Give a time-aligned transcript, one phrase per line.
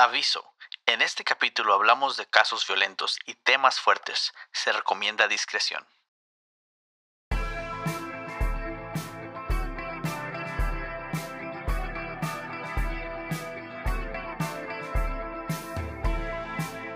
[0.00, 0.42] Aviso.
[0.86, 4.32] En este capítulo hablamos de casos violentos y temas fuertes.
[4.50, 5.84] Se recomienda discreción.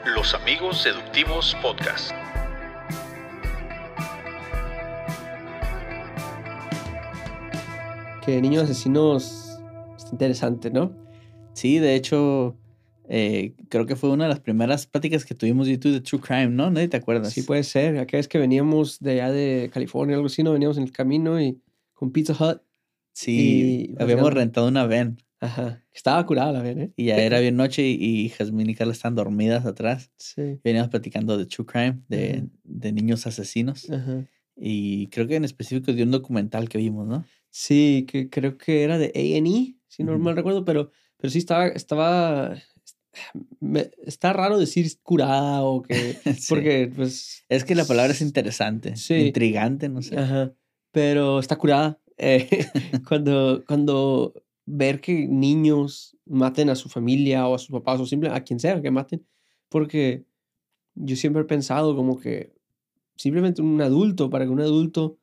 [0.06, 2.12] Los Amigos Seductivos Podcast.
[8.24, 9.58] Que Niños Asesinos
[9.94, 10.90] está interesante, ¿no?
[11.52, 12.56] Sí, de hecho,
[13.08, 16.48] eh, creo que fue una de las primeras pláticas que tuvimos YouTube de True Crime,
[16.48, 16.70] ¿no?
[16.70, 17.32] Nadie te acuerdas.
[17.32, 17.98] Sí, puede ser.
[17.98, 20.52] Aquella vez que veníamos de allá de California, algo así, ¿no?
[20.52, 21.60] Veníamos en el camino y
[21.92, 22.60] con Pizza Hut.
[23.12, 25.84] Sí, y- habíamos rentado una van Ajá.
[25.92, 26.92] Estaba curada la ven, ¿eh?
[26.96, 30.10] y ya era bien noche y, y Jazmín y Carla están dormidas atrás.
[30.16, 30.58] Sí.
[30.64, 32.50] Veníamos platicando de True Crime, de, Ujú.
[32.64, 33.90] de niños asesinos.
[33.90, 34.24] Ajá.
[34.56, 37.26] Y creo que en específico de un documental que vimos, ¿no?
[37.50, 40.22] Sí, que creo que era de A&E, si no Ujú.
[40.22, 42.56] mal recuerdo, pero, pero sí estaba, estaba,
[43.60, 45.94] me- está raro decir curada o que,
[46.38, 46.46] Sí.
[46.48, 49.14] porque pues, Es que la palabra es interesante, Sí.
[49.14, 50.18] intrigante, no sé.
[50.18, 50.52] ajá,
[50.92, 52.00] pero está curada.
[52.16, 52.48] Eh,
[53.08, 54.34] cuando, cuando
[54.66, 58.60] ver que niños maten a su familia o a sus papás o simplemente a quien
[58.60, 59.26] sea que maten,
[59.68, 60.24] porque
[60.94, 62.54] yo siempre he pensado como que
[63.16, 65.18] simplemente un adulto, para que un adulto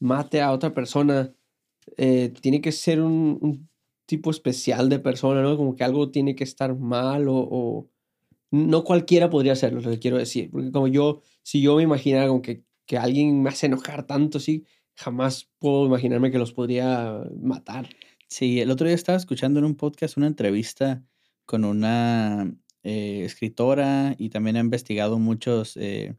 [0.00, 1.32] mate a otra persona,
[1.96, 3.68] eh, tiene que ser un, un
[4.06, 5.56] tipo especial de persona, ¿no?
[5.56, 7.88] Como que algo tiene que estar mal o,
[8.50, 12.28] no cualquiera podría hacerlo, lo que quiero decir, porque como yo, si yo me imaginara
[12.28, 17.18] como que, que alguien me hace enojar tanto, sí, jamás puedo imaginarme que los podría
[17.40, 17.88] matar.
[18.28, 21.02] Sí, el otro día estaba escuchando en un podcast una entrevista
[21.46, 26.16] con una eh, escritora y también ha investigado muchos, eh,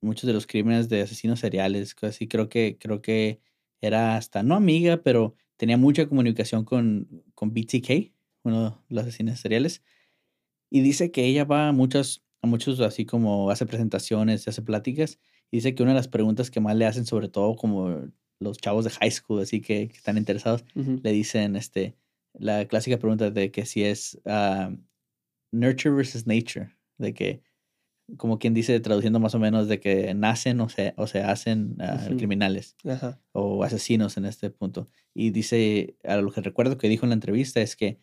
[0.00, 1.94] muchos de los crímenes de asesinos seriales.
[2.02, 3.40] Así creo que, creo que
[3.80, 8.12] era hasta no amiga, pero tenía mucha comunicación con, con BTK,
[8.44, 9.82] uno de los asesinos seriales.
[10.70, 15.18] Y dice que ella va a muchos, a muchos así como hace presentaciones, hace pláticas.
[15.50, 18.08] Y dice que una de las preguntas que más le hacen, sobre todo como
[18.38, 21.96] los chavos de high school, así que, que están interesados, le dicen este
[22.38, 24.70] la clásica pregunta de que si es ah,
[25.52, 27.42] nurture versus nature, de que
[28.16, 31.76] como quien dice traduciendo más o menos de que nacen o se, o se hacen
[31.80, 32.16] ah, Ujú.
[32.16, 33.20] criminales Ajá.
[33.32, 34.88] o asesinos en este punto.
[35.14, 37.98] Y dice, a lo que recuerdo que dijo en la entrevista es que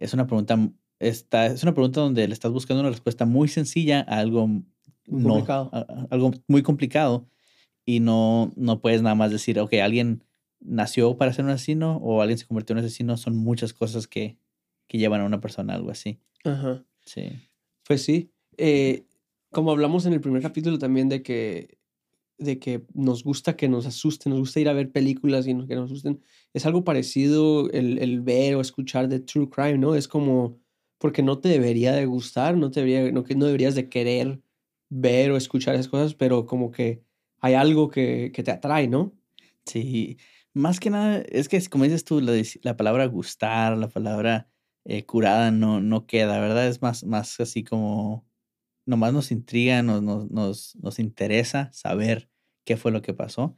[0.00, 0.58] es una pregunta,
[0.98, 4.64] está, es una pregunta donde le estás buscando una respuesta muy sencilla a algo Muy
[5.06, 5.70] no, complicado.
[5.72, 7.28] a- a- algo muy complicado
[7.86, 10.24] y no, no puedes nada más decir, ok, alguien
[10.60, 14.08] nació para ser un asesino o alguien se convirtió en un asesino, son muchas cosas
[14.08, 14.38] que,
[14.88, 16.18] que llevan a una persona a algo así.
[16.44, 16.82] Ajá.
[17.04, 17.28] Sí.
[17.86, 18.30] Pues sí.
[18.56, 19.04] Eh,
[19.54, 21.78] como hablamos en el primer capítulo también de que,
[22.36, 25.76] de que nos gusta que nos asusten, nos gusta ir a ver películas y que
[25.76, 26.20] nos asusten,
[26.52, 29.94] es algo parecido el, el ver o escuchar de True Crime, ¿no?
[29.94, 30.58] Es como,
[30.98, 34.42] porque no te debería de gustar, no, te debería, no, no deberías de querer
[34.90, 37.02] ver o escuchar esas cosas, pero como que
[37.40, 39.14] hay algo que, que te atrae, ¿no?
[39.64, 40.18] Sí,
[40.52, 42.32] más que nada, es que como dices tú, la,
[42.62, 44.48] la palabra gustar, la palabra
[44.84, 46.68] eh, curada no, no queda, ¿verdad?
[46.68, 48.26] Es más, más así como,
[48.86, 52.28] nomás nos intriga, nos, nos, nos, nos interesa saber
[52.64, 53.56] qué fue lo que pasó,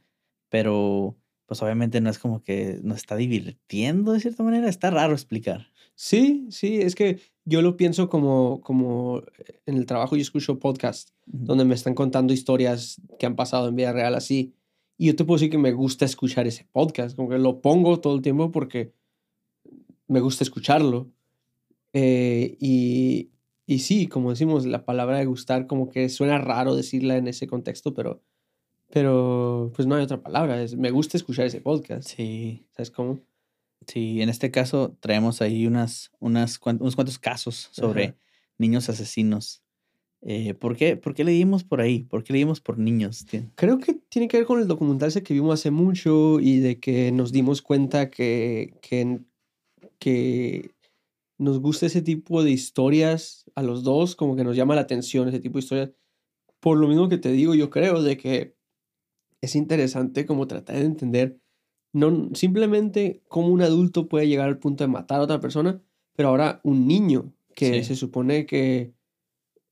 [0.49, 1.17] pero
[1.47, 5.71] pues obviamente no es como que nos está divirtiendo de cierta manera, está raro explicar.
[5.95, 10.59] Sí, sí, es que yo lo pienso como, como eh, en el trabajo yo escucho
[10.59, 14.53] podcasts donde me están contando historias que han pasado en vida real así.
[14.97, 17.99] Y yo te puedo decir que me gusta escuchar ese podcast, como que lo pongo
[18.01, 18.93] todo el tiempo porque
[20.07, 21.09] me gusta escucharlo.
[21.93, 23.29] Eh, y,
[23.67, 27.45] y sí, como decimos, la palabra de gustar como que suena raro decirla en ese
[27.45, 28.23] contexto, pero,
[28.89, 32.07] pero pues no hay otra palabra, es, me gusta escuchar ese podcast.
[32.09, 33.19] Sí, ¿Sabes cómo?
[33.85, 38.15] sí, en este caso traemos ahí unas, unas, cuan- unos cuantos casos sobre Ajá.
[38.57, 39.61] niños asesinos.
[40.23, 41.99] Eh, ¿por, qué, ¿Por qué leímos por ahí?
[42.03, 43.25] ¿Por qué leímos por niños?
[43.55, 46.79] Creo que tiene que ver con el documental ese que vimos hace mucho y de
[46.79, 49.19] que nos dimos cuenta que, que,
[49.99, 50.71] que
[51.37, 55.27] nos gusta ese tipo de historias a los dos, como que nos llama la atención
[55.27, 55.91] ese tipo de historias.
[56.59, 58.55] Por lo mismo que te digo, yo creo de que
[59.41, 61.39] es interesante como tratar de entender
[61.93, 65.81] no simplemente cómo un adulto puede llegar al punto de matar a otra persona,
[66.15, 67.89] pero ahora un niño que Sí.
[67.89, 68.93] se supone que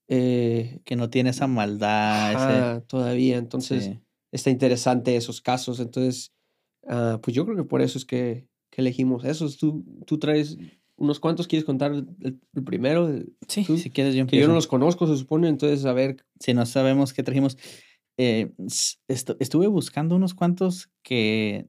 [0.07, 2.81] eh, Que no tiene esa maldad, ese...
[2.87, 3.99] todavía, entonces sí.
[4.31, 5.79] está interesante esos casos.
[5.79, 6.31] Entonces,
[6.87, 9.57] ah, pues yo creo que por eso es que, que elegimos esos.
[9.57, 10.57] Tú, tú traes
[10.97, 13.09] unos cuantos, ¿quieres contar el, el primero?
[13.47, 16.25] Sí, tú- si quieres yo que yo no los conozco, se supone, entonces a ver.
[16.39, 17.57] Si no sabemos qué trajimos.
[18.17, 18.53] Eh,
[19.07, 21.67] estuve buscando unos cuantos que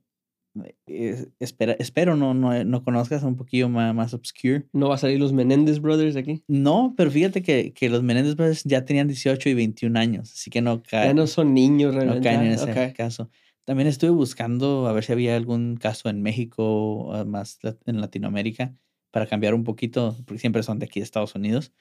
[0.87, 4.67] eh, espera, espero no, no, no conozcas un poquillo más, más obscure.
[4.73, 6.45] ¿No va a salir los Menéndez Brothers aquí?
[6.47, 10.51] No, pero fíjate que, que los Menéndez Brothers ya tenían 18 y 21 años, así
[10.51, 12.29] que no Ya caen, no son niños no realmente.
[12.29, 12.97] caen en Ah, ese ok.
[12.97, 13.31] caso.
[13.65, 18.75] También estuve buscando a ver si había algún caso en México, ah, más en Latinoamérica,
[19.11, 21.73] para cambiar un poquito, porque siempre son de aquí de Estados Unidos.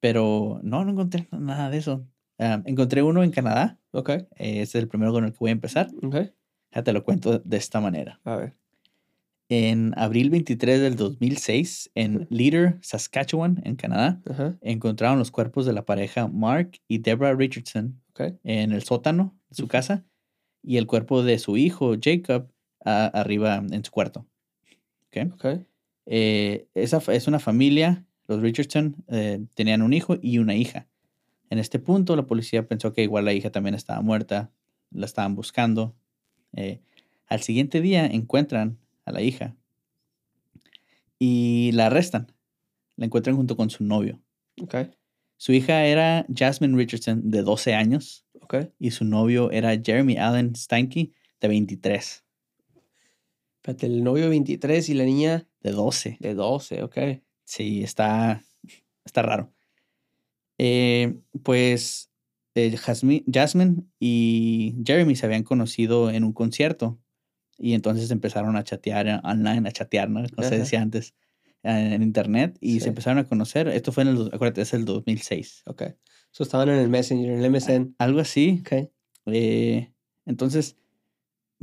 [0.00, 2.06] Pero no, no encontré nada de eso.
[2.38, 5.48] Ah, encontré uno en Canadá, Ok, eh, este es el primero con el que voy
[5.50, 5.88] a empezar.
[6.02, 6.16] ok.
[6.72, 8.20] Ya te lo cuento de esta manera.
[8.24, 8.54] A ver.
[9.48, 14.20] En abril 23 del 2006, en Leader, Saskatchewan, en Canadá,
[14.60, 18.34] encontraron los cuerpos de la pareja Mark y Deborah Richardson Ok.
[18.42, 20.04] en el sótano de su casa
[20.62, 22.50] y el cuerpo de su hijo Jacob
[22.84, 24.26] a- arriba en su cuarto.
[25.06, 25.32] ¿ok?
[25.34, 25.46] Ok.
[26.06, 30.86] Eh, esa es una familia, los Richardson eh, tenían un hijo y una hija.
[31.50, 34.50] En este punto la policía pensó que igual la hija también estaba muerta,
[34.90, 35.94] la estaban buscando.
[36.54, 36.80] Eh,
[37.26, 39.54] al siguiente día encuentran a la hija
[41.18, 42.32] y la arrestan.
[42.96, 44.20] La encuentran junto con su novio.
[45.36, 48.24] Su hija era Jasmine Richardson, de 12 años,
[48.78, 52.24] y su novio era Jeremy Allen Steinke, de 23,
[53.66, 56.16] Espérate, el novio 23 y la niña de 12.
[56.20, 56.96] de 12, ok.
[57.44, 58.42] Sí, está,
[59.04, 59.52] está raro.
[60.58, 62.10] Eh, pues
[62.54, 66.98] eh, Jasmi- Jasmine y Jeremy se habían conocido en un concierto
[67.58, 70.22] y entonces empezaron a chatear online, a chatear, ¿no?
[70.34, 71.14] Como se decía antes,
[71.62, 72.80] eh, en internet y Sí.
[72.80, 73.68] se empezaron a conocer.
[73.68, 75.62] Esto fue en el, acuérdate, es el 2006.
[75.66, 75.82] Ok.
[76.30, 77.94] So estaban en el Messenger, en el MSN.
[77.98, 78.58] Algo así.
[78.60, 78.90] Ok.
[79.26, 79.92] Eh,
[80.26, 80.76] entonces,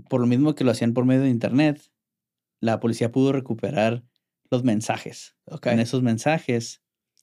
[0.09, 1.81] por lo mismo que lo hacían por medio de internet,
[2.63, 4.03] la policía pudo recuperar
[4.49, 5.35] los mensajes.
[5.63, 6.81] En esos mensajes,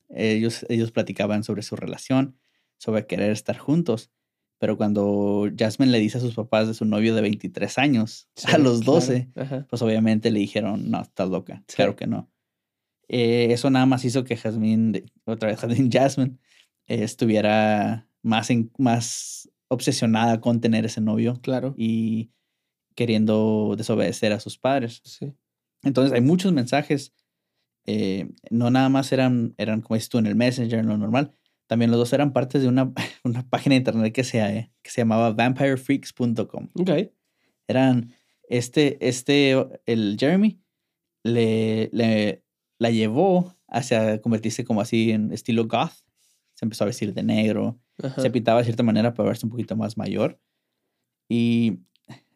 [0.08, 2.38] ellos, ellos platicaban sobre su relación,
[2.78, 4.10] sobre querer estar juntos.
[4.58, 8.58] Pero cuando Jasmine le dice a sus papás de su novio de 23 años, a
[8.58, 8.92] los claro.
[8.94, 9.66] 12, Ajá.
[9.70, 11.62] pues obviamente le dijeron, no, estás loca.
[11.68, 11.76] Sí.
[11.76, 12.30] Claro que no.
[13.08, 16.36] Eh, eso nada más hizo que Jasmine, otra vez Jasmine Jasmine,
[16.86, 21.74] eh, estuviera más, en- más obsesionada con tener ese novio Claro.
[21.78, 22.30] y
[23.00, 25.00] queriendo desobedecer a sus padres.
[25.04, 25.32] Sí.
[25.82, 27.14] Entonces hay muchos mensajes,
[27.86, 31.32] eh, no nada más eran, eran como dices tú en el Messenger, en lo normal,
[31.66, 32.92] también los dos eran partes de una,
[33.24, 36.68] una página de internet que se, eh, que se llamaba vampirefreaks.com.
[36.74, 36.90] Ok.
[37.66, 38.12] Eran,
[38.50, 39.54] este, este,
[39.86, 40.60] el Jeremy
[41.24, 42.44] le, le-
[42.78, 45.92] la llevó hacia convertirse como así en estilo goth.
[46.54, 48.20] Se empezó a vestir de negro, Ajá.
[48.20, 50.38] se pintaba de cierta manera para verse un poquito más mayor.
[51.30, 51.78] Y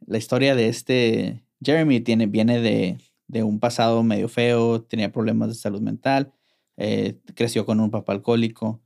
[0.06, 2.98] la historia de este Jeremy tiene, viene de,
[3.28, 6.32] de un pasado medio feo, tenía problemas de salud mental,
[6.76, 8.82] eh, creció con un papá alcohólico.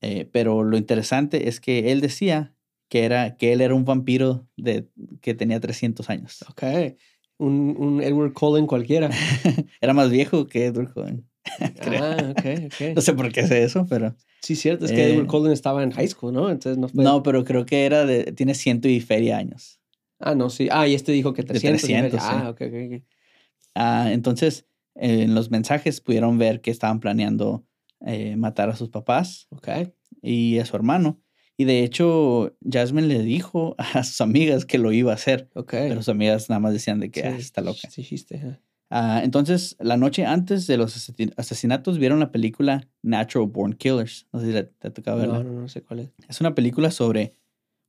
[0.00, 2.54] eh, pero lo interesante es que él decía
[2.88, 4.88] que, era, que él era un vampiro de,
[5.20, 6.44] que tenía 300 años.
[6.50, 6.62] Ok.
[7.38, 9.10] Un, un Edward Cullen cualquiera.
[9.80, 11.24] era más viejo que Edward Cullen.
[11.80, 12.04] Creo.
[12.04, 12.94] ah, ok, ok.
[12.96, 14.14] No sé por qué sé eso, pero...
[14.42, 16.50] Sí, cierto, es que Eh, Edward Cullen estaba en high school, ¿no?
[16.50, 17.02] Entonces no fue.
[17.02, 18.32] No, pero creo que era de...
[18.32, 19.80] Tiene ciento y feria años.
[20.22, 20.68] Ah, no, sí.
[20.70, 21.84] Ah, y este dijo que De 300.
[21.84, 22.20] y 300, feria.
[22.20, 22.34] sí.
[22.46, 23.02] Ah, ok, ok, ok.
[23.74, 27.64] Ah, entonces, eh, en los mensajes pudieron ver que estaban planeando
[28.00, 29.48] eh, matar a sus papás
[30.22, 31.20] y a su hermano.
[31.56, 35.48] Y de hecho, Jasmine le dijo a sus amigas que lo iba a hacer,
[35.88, 37.88] pero sus amigas nada más decían de que Sí, "Ah, está loca.
[37.90, 38.36] Sí, dijiste.
[38.38, 38.60] ajá.
[38.94, 44.26] Ah, entonces, la noche antes de los asesi- asesinatos vieron la película Natural Born Killers.
[44.32, 45.38] No sé si te, te ha tocado verla.
[45.38, 46.10] No, no, no sé cuál es.
[46.28, 47.32] Es una película sobre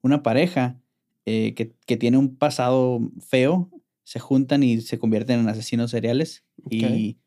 [0.02, 0.80] una pareja
[1.26, 3.70] eh, que, que tiene un pasado feo,
[4.04, 6.44] se juntan y se convierten en asesinos seriales.
[6.70, 7.18] Y,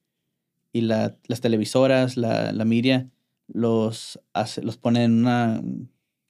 [0.72, 3.10] y la- las televisoras, la, la media,
[3.48, 5.62] los, hace- los ponen en una,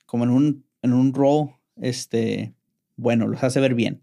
[0.06, 2.54] como en un, en un rol, este,
[2.96, 4.02] bueno, los hace ver bien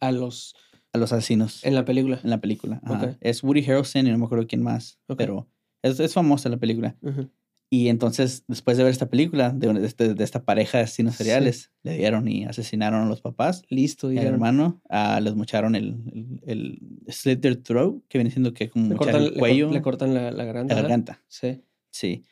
[0.00, 0.54] A los.
[0.92, 2.20] a los asesinos En la película.
[2.24, 2.80] en la película.
[2.84, 3.04] Ajá.
[3.10, 3.16] Ok.
[3.20, 5.16] Es Woody Harrelson y no me acuerdo quién más, Ok.
[5.18, 5.48] pero
[5.82, 6.96] es, es famosa la película.
[7.02, 7.30] Ujú.
[7.70, 11.14] Y entonces, después de ver esta película, de, de este- de esta pareja de asesinos
[11.16, 11.18] Sí.
[11.24, 13.62] seriales, le dieron y asesinaron a los papás.
[13.68, 18.30] Listo, Y al hermano ah, les mocharon el, el, el slit their throat, que viene
[18.30, 20.74] siendo que como Le cortan, el cuello, le cortan la, la garganta.
[20.74, 21.22] la garganta.
[21.28, 21.60] Sí.
[21.90, 22.24] Sí.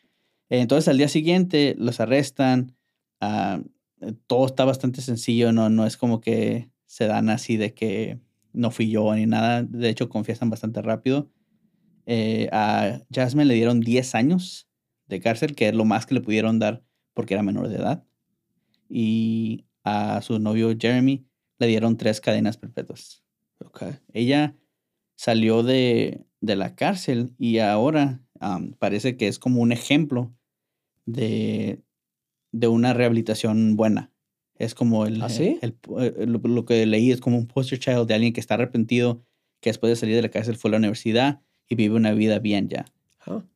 [0.48, 2.74] Entonces, al día siguiente los arrestan.
[3.20, 3.62] eh,
[4.26, 8.20] todo está bastante sencillo, no, no es como que se dan así de que
[8.52, 9.62] no fui yo ni nada.
[9.62, 11.30] De hecho, confiesan bastante rápido.
[12.06, 14.65] Eh, a Jasmine le dieron 10 años
[15.08, 16.82] de cárcel, que es lo más que le pudieron dar
[17.14, 18.04] porque era menor de edad.
[18.88, 21.24] Y a su novio Jeremy
[21.58, 23.22] le dieron tres cadenas perpetuas.
[23.64, 23.84] Ok.
[24.12, 24.54] Ella
[25.16, 28.20] salió de, de la cárcel y ahora
[28.78, 30.34] parece que es como un ejemplo
[31.06, 31.80] de,
[32.52, 34.10] de una rehabilitación buena.
[34.58, 35.58] Es como el, ¿Ah, sí?
[35.62, 35.76] el-
[36.18, 39.22] el- lo, lo que leí es como un poster child de alguien que está arrepentido,
[39.60, 42.38] que después de salir de la cárcel fue a la universidad y vive una vida
[42.38, 42.86] bien ya.
[43.26, 43.48] Ah, Sí.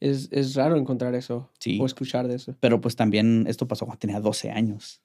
[0.00, 1.78] Es, es raro encontrar eso Sí.
[1.80, 2.54] o escuchar de eso.
[2.60, 5.00] Pero pues también esto pasó cuando tenía 12 años.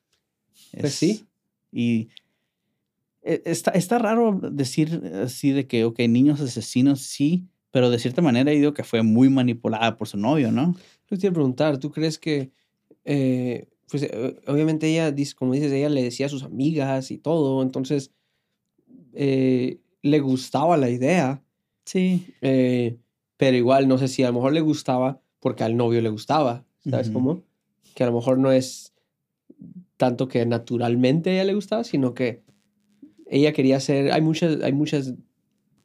[0.79, 1.25] Pues sí.
[1.71, 2.09] Y
[3.23, 8.21] e- está, está raro decir así de que, ok, niños asesinos sí, pero de cierta
[8.21, 10.75] manera digo que fue muy manipulada por su novio, ¿no?
[11.09, 12.51] Yo te iba a preguntar, ¿tú crees que,
[13.05, 17.61] eh, pues eh, obviamente ella, como dices, ella le decía a sus amigas y todo,
[17.61, 18.11] entonces
[19.13, 21.43] eh, le gustaba la idea,
[21.85, 22.25] Sí.
[22.41, 22.97] eh,
[23.41, 26.63] pero igual no sé si a lo mejor le gustaba porque al novio le gustaba,
[26.87, 27.13] ¿sabes Ujú.
[27.13, 27.43] cómo?
[27.95, 28.93] Que a lo mejor no es
[29.97, 32.43] tanto que naturalmente a ella le gustaba, sino que
[33.25, 35.15] ella quería ser, hay muchas, hay muchas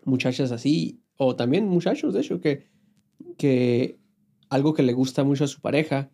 [0.05, 2.67] muchachas así, o también muchachos, de hecho, que,
[3.39, 3.97] que
[4.51, 6.11] algo que le gusta mucho a su pareja,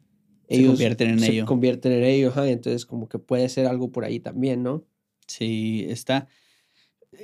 [0.49, 1.45] Se convierten en se ello.
[1.45, 4.85] convierten en ello, ajá, entonces como que puede ser algo por ahí también, ¿no?
[5.27, 6.29] Sí, está.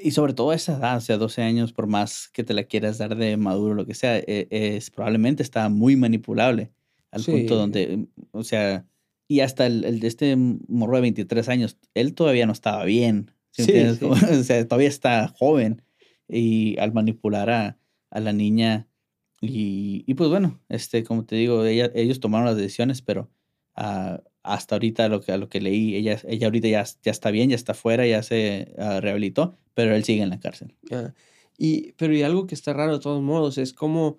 [0.02, 2.98] Y sobre todo esa edad, o sea, 12 años, por más que te la quieras
[2.98, 6.72] dar de maduro, lo que sea, e- es, probablemente está muy manipulable
[7.10, 7.30] al Sí.
[7.32, 8.84] punto donde, o sea,
[9.26, 13.30] y hasta el, el de este morro de 23 años, él todavía no estaba bien.
[13.50, 13.72] ¿sí Sí,
[14.04, 15.82] o sea, todavía está joven
[16.28, 17.78] y al manipular a,
[18.10, 18.86] a la niña
[19.40, 23.30] y, y pues bueno, este, como te digo, ella, ellos tomaron las decisiones, pero
[23.74, 27.30] ah, hasta ahorita lo que, a lo que leí, ella, ella ahorita ya, ya está
[27.30, 30.74] bien, ya está fuera, ya se ah, rehabilitó, pero él sigue en la cárcel.
[30.90, 31.14] Ah,
[31.56, 34.18] y, pero y algo que está raro de todos modos es como,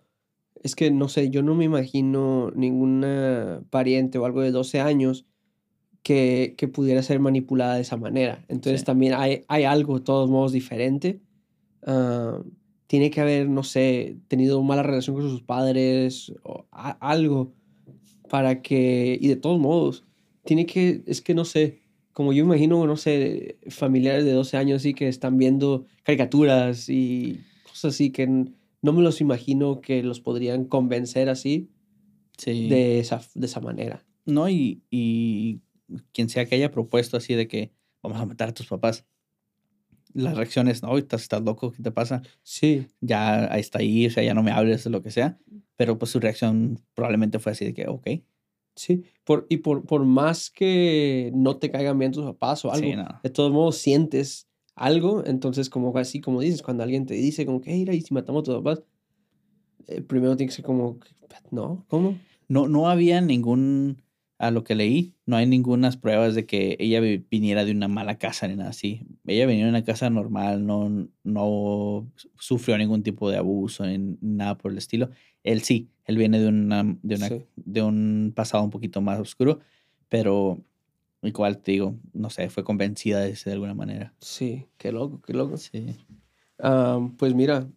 [0.64, 5.26] es que no sé, yo no me imagino ninguna pariente o algo de 12 años
[6.02, 8.46] que, que pudiera ser manipulada de esa manera.
[8.48, 8.86] Entonces Sí.
[8.86, 11.20] también hay, hay algo de todos modos diferente.
[11.86, 12.42] Ah,
[12.88, 17.52] tiene que haber, no sé, tenido mala relación con sus padres o a- algo
[18.30, 20.06] para que, y de todos modos,
[20.46, 21.79] tiene que, es que no sé,
[22.20, 27.40] como yo imagino, no sé, familiares de 12 años así que están viendo caricaturas y
[27.64, 31.70] cosas así que no me los imagino que los podrían convencer así
[32.38, 32.68] Sí.
[32.68, 34.06] de esa, de esa manera.
[34.26, 35.62] No, y, y
[36.12, 37.72] quien sea que haya propuesto así de que
[38.04, 39.06] vamos a matar a tus papás,
[40.14, 42.22] la reacción es, no, estás, estás loco, ¿qué te pasa?
[42.44, 45.38] Sí, Ya ahí está ahí, o sea, ya no me hables, lo que sea.
[45.78, 48.08] Pero pues su reacción probablemente fue así de que, ok.
[48.80, 49.04] Sí.
[49.24, 52.96] Por, y por, por más que no te caigan bien tus papás o algo, Sí,
[52.96, 53.06] no.
[53.24, 57.62] de todos modos sientes algo, entonces como así como dices, cuando alguien te dice como
[57.62, 58.84] que, "Hey, mira, y si matamos a tus papás,
[59.88, 61.00] eh, primero tiene que ser como,
[61.52, 62.18] no, ¿cómo?
[62.48, 64.02] No, no había ningún,
[64.38, 67.88] a lo que leí, no hay ninguna pruebas de que ella vi- viniera de una
[67.88, 69.02] mala casa ni nada así.
[69.26, 74.58] Ella venía de una casa normal, no, no sufrió ningún tipo de abuso ni nada
[74.58, 75.10] por el estilo.
[75.52, 77.42] Él sí, él viene de, una, de, una, Sí.
[77.56, 79.60] de un pasado un poquito más oscuro,
[80.08, 80.64] pero
[81.24, 84.14] igual te digo, no sé, fue convencida de, de alguna manera.
[84.20, 85.58] Sí, qué loco, qué loco.
[85.58, 85.96] Sí.
[86.60, 87.68] Ah, pues mira,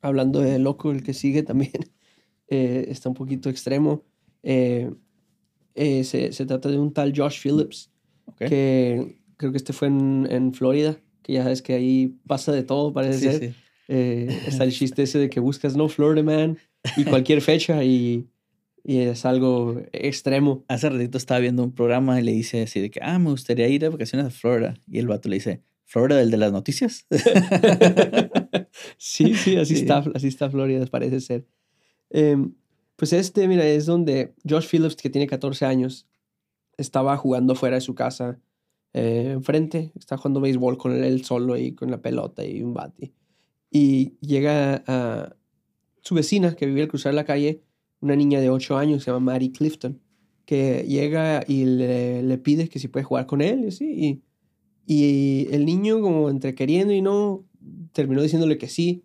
[0.00, 1.72] hablando de loco, el que sigue también
[2.48, 4.02] eh, está un poquito extremo.
[4.42, 4.90] Eh,
[5.74, 7.90] eh, se, se trata de un tal Josh Phillips,
[8.24, 8.38] Ok.
[8.48, 12.62] que creo que este fue en, en Florida, que ya sabes que ahí pasa de
[12.62, 13.50] todo, parece Sí, ser.
[13.52, 13.58] sí.
[13.88, 16.56] Eh, está el chiste ese de que buscas no Florida Man
[16.96, 18.28] y cualquier fecha y,
[18.84, 20.64] y es algo extremo.
[20.68, 23.68] Hace ratito estaba viendo un programa y le dice así de que, ah, me gustaría
[23.68, 24.74] ir de vacaciones a Florida.
[24.90, 27.06] Y el vato le dice, ¿Florida del de las noticias?
[28.96, 29.82] sí, sí, así Sí.
[29.82, 31.46] está, así está Florida, parece ser.
[32.10, 32.54] Em,
[32.96, 36.06] pues este, mira, es donde Josh Phillips, que tiene 14 años,
[36.76, 38.40] estaba jugando fuera de su casa,
[38.92, 42.74] eh, enfrente, está jugando béisbol con él, él solo y con la pelota y un
[42.74, 43.12] bate.
[43.70, 45.36] Y llega a
[46.00, 47.62] su vecina que vive al cruzar la calle,
[48.00, 50.00] una niña de 8 años, se llama Mary Clifton,
[50.44, 54.22] que llega y le, pide que si puede jugar con él, y así,
[54.86, 57.44] y, el niño como entre queriendo y no,
[57.92, 59.04] terminó diciéndole que sí,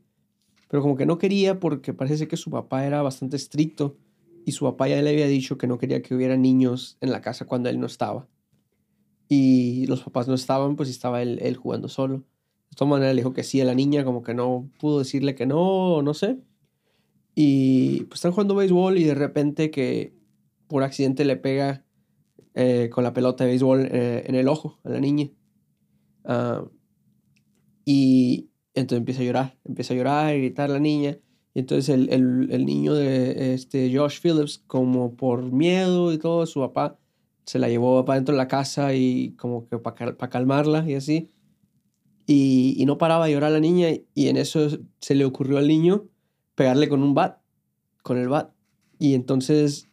[0.70, 3.98] pero como que no quería porque parece que su papá era bastante estricto
[4.46, 7.22] y su papá ya le había dicho que no quería que hubiera niños en la
[7.22, 8.28] casa cuando él no estaba.
[9.28, 12.18] Y los papás no estaban, pues estaba él, él jugando solo.
[12.70, 15.34] De todas maneras le dijo que sí a la niña, como que no pudo decirle
[15.34, 16.38] que no, no sé.
[17.36, 20.16] Y pues están jugando béisbol y de repente que
[20.68, 21.86] por accidente le pega
[22.54, 25.30] eh, con la pelota de béisbol eh, en el ojo a la niña.
[26.24, 26.66] Ah,
[27.84, 31.20] y entonces empieza a llorar, empieza a llorar y gritar la niña.
[31.54, 36.46] Y entonces el, el, el niño de este Josh Phillips, como por miedo y todo,
[36.46, 36.98] su papá
[37.46, 41.32] se la llevó para dentro de la casa y como que para calmarla y así.
[42.28, 44.68] Y no paraba de llorar la niña y en eso
[45.00, 46.10] se le ocurrió al niño
[46.56, 47.40] pegarle con un bat,
[48.02, 48.52] con el bat.
[48.98, 49.88] Y entonces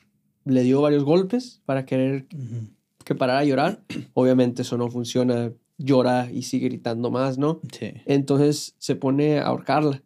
[0.45, 2.27] le dio varios golpes para querer
[3.05, 3.83] que parara de llorar.
[4.15, 7.61] Obviamente eso no funciona, llora y sigue gritando más, ¿no?
[7.73, 7.93] Sí.
[8.07, 10.03] Entonces se pone a ahorcarla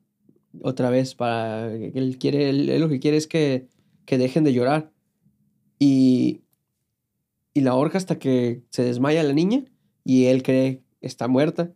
[0.62, 3.68] otra vez para él quiere él, él lo que quiere es que,
[4.06, 4.90] que dejen de llorar
[5.78, 6.40] y
[7.56, 9.64] y la ahorca hasta que se desmaya la niña
[10.04, 11.72] y él cree que está muerta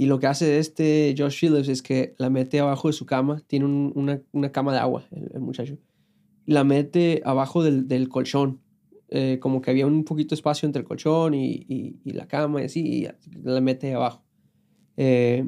[0.00, 3.42] y lo que hace este Josh Phillips es que la mete abajo de su cama
[3.46, 5.76] tiene un- una, una cama de agua el, el muchacho
[6.46, 8.60] la mete abajo del, del colchón
[9.08, 12.26] eh, como que había un poquito de espacio entre el colchón y, y- y la
[12.26, 13.08] cama y así y
[13.42, 14.22] la mete abajo
[14.96, 15.44] eh,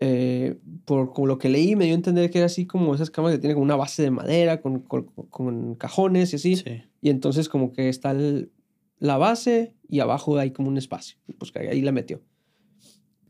[0.00, 0.56] eh,
[0.86, 3.32] por como lo que leí, me dio a entender que era así como esas camas
[3.32, 6.56] que tienen como una base de madera, con, con- con cajones y así.
[6.56, 6.82] Sí.
[7.02, 8.50] Y entonces como que está el-
[8.98, 11.16] la base y abajo hay como un espacio.
[11.38, 12.22] Pues que ahí la metió.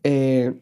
[0.04, 0.52] Eh,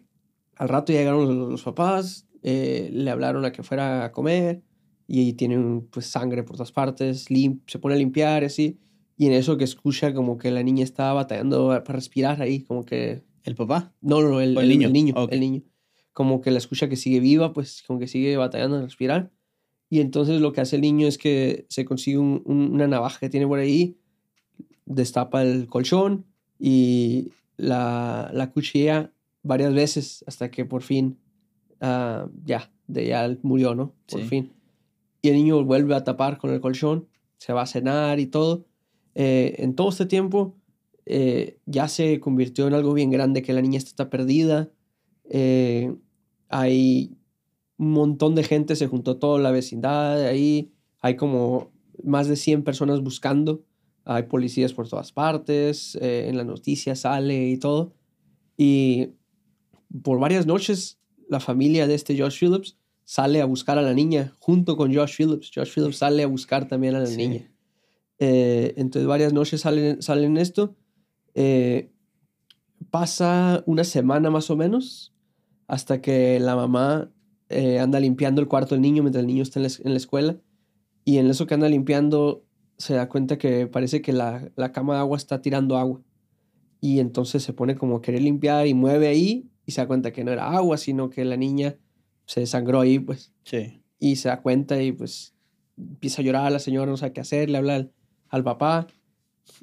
[0.57, 4.63] al rato llegaron los, los papás, eh, le hablaron a que fuera a comer
[5.07, 8.79] y ahí tienen pues sangre por todas partes, lim- se pone a limpiar y así.
[9.17, 12.85] Y en eso que escucha como que la niña estaba batallando para respirar ahí, como
[12.85, 13.93] que ¿El papá?
[14.01, 14.87] no, no, el, ¿O el el- niño?
[14.89, 15.15] el niño.
[15.17, 15.33] Ok.
[15.33, 15.63] El niño.
[16.13, 19.31] Como que la escucha que sigue viva, pues como que sigue batallando a respirar.
[19.91, 23.19] Y entonces lo que hace el niño es que se consigue un- un- una navaja
[23.21, 23.97] que tiene por ahí,
[24.85, 26.27] destapa el colchón
[26.59, 31.19] y la, la cuchilla varias veces hasta que por fin
[31.81, 33.95] ah, ya, de ya murió, ¿no?
[34.11, 34.27] Por Sí.
[34.29, 34.53] fin.
[35.23, 38.67] Y el niño vuelve a tapar con el colchón, se va a cenar y todo.
[39.15, 40.57] Eh, en todo este tiempo
[41.07, 44.71] eh, ya se convirtió en algo bien grande que la niña está perdida.
[45.31, 45.95] Eh,
[46.49, 47.17] hay
[47.79, 50.73] un montón de gente, se juntó toda la vecindad ahí.
[51.01, 51.71] Hay como
[52.03, 53.65] más de 100 personas buscando.
[54.05, 55.97] Hay policías por todas partes.
[56.01, 57.93] en las noticias sale y todo.
[58.57, 59.11] Y
[60.03, 64.35] por varias noches la familia de este Josh Phillips sale a buscar a la niña
[64.39, 65.51] junto con Josh Phillips.
[65.55, 67.17] Josh Phillips sale a buscar también a la Sí.
[67.17, 67.51] niña.
[68.19, 70.77] Eh, entonces varias noches salen, salen esto.
[71.35, 71.91] Eh,
[72.91, 75.15] pasa una semana más o menos
[75.67, 77.11] hasta que la mamá
[77.51, 79.97] eh, anda limpiando el cuarto del niño mientras el niño está en la, en la
[79.97, 80.37] escuela.
[81.05, 82.45] Y en eso que anda limpiando
[82.77, 86.03] se da cuenta que parece que la, la cama de agua está tirando agua.
[86.81, 90.13] Y entonces se pone como a querer limpiar y mueve ahí y se da cuenta
[90.15, 91.77] que no era agua, sino que la niña
[92.25, 93.83] se desangró ahí, pues Sí.
[94.01, 95.35] y se da cuenta y pues
[95.77, 97.93] empieza a llorar la señora, no sabe qué hacer, le habla al,
[98.31, 98.87] al papá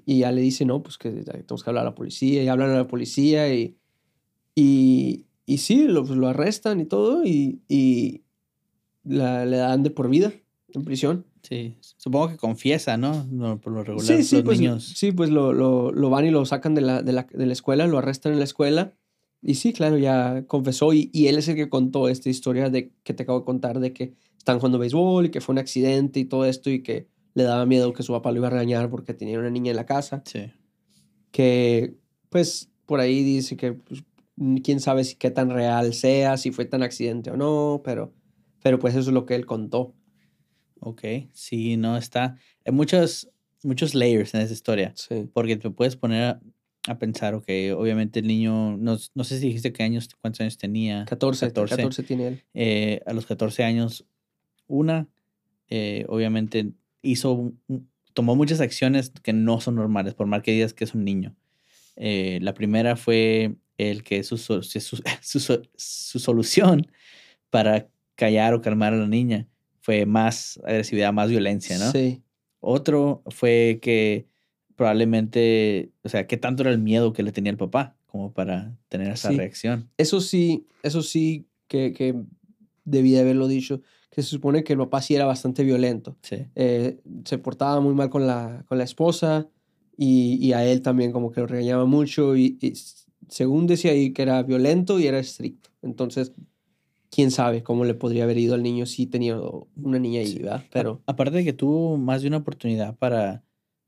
[0.06, 2.70] y ya le dice, no, pues que tenemos que hablar a la policía y hablan
[2.70, 3.76] a la policía y,
[4.54, 8.22] y, y sí, lo, pues, lo arrestan y todo y, y
[9.04, 10.32] la, le dan de por vida
[10.74, 11.26] en prisión.
[11.41, 11.78] Sí.
[11.98, 13.24] Supongo que confiesa, ¿no?
[13.32, 14.84] No, por lo regular, Sí, sí, los pues, niños.
[14.96, 17.54] sí, pues lo, lo, lo van y lo sacan de la, de, la, de la
[17.54, 18.94] escuela, lo arrestan en la escuela.
[19.41, 22.91] Y sí, claro, ya confesó y, y él es el que contó esta historia de
[23.04, 26.19] que te acabo de contar de que están jugando béisbol y que fue un accidente
[26.19, 28.89] y todo esto y que le daba miedo que su papá lo iba a regañar
[28.89, 30.24] porque tenía una niña en la casa.
[30.26, 30.52] Sí.
[31.32, 31.95] Que
[32.30, 34.04] pues por ahí dice que pues,
[34.63, 38.13] quién sabe si qué tan real sea, si fue tan accidente o no, pero,
[38.62, 39.93] pero pues eso es lo que él contó.
[40.80, 41.02] Ok.
[41.34, 42.38] Sí, no, está.
[42.65, 43.30] Hay muchos,
[43.63, 44.93] muchos layers en esa historia.
[44.95, 45.28] Sí.
[45.34, 46.39] Porque te puedes poner
[46.88, 50.58] a, pensar, ok, obviamente el niño, no, no sé si dijiste qué años, cuántos años
[50.58, 51.06] tenía.
[51.06, 51.76] 14, 14.
[51.76, 52.43] 14 tiene él.
[52.54, 54.06] Eh, a los 14 años,
[54.67, 55.08] una,
[55.69, 56.71] eh, obviamente
[57.02, 57.54] hizo,
[58.13, 61.36] tomó muchas acciones que no son normales, por más que digas que es un niño.
[61.95, 65.02] Eh, la primera fue el que su, su, su-
[65.76, 66.88] su solución
[67.50, 69.48] para callar o calmar a la niña
[69.82, 71.91] fue más agresividad, más violencia, ¿no?
[71.91, 72.21] Sí.
[72.60, 74.26] Otro fue que
[74.76, 78.76] probablemente, o sea, qué tanto era el miedo que le tenía el papá como para
[78.90, 79.38] tener esa Sí.
[79.38, 79.90] reacción.
[79.98, 82.16] Eso sí, eso sí que, que
[82.86, 86.16] debí de haberlo dicho, que se supone que el papá sí era bastante violento.
[86.22, 89.48] Sí, Eh, se portaba muy mal con la, con la esposa
[89.98, 92.58] y, y a él también como que lo regañaba mucho y,
[93.28, 95.70] según decía ahí que era violento y era estricto.
[95.82, 96.32] Entonces,
[97.10, 99.38] quién sabe cómo le podría haber ido al niño si tenía
[99.76, 100.40] una niña ahí, Sí.
[100.40, 100.58] ¿verdad?
[100.66, 103.44] A- Pero aparte de que tuvo más de una oportunidad para,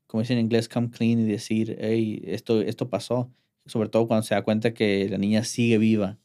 [0.08, 3.30] como dicen en inglés, come clean y decir, hey, esto, esto pasó.
[3.66, 6.18] Sobre todo cuando se da cuenta que la niña sigue viva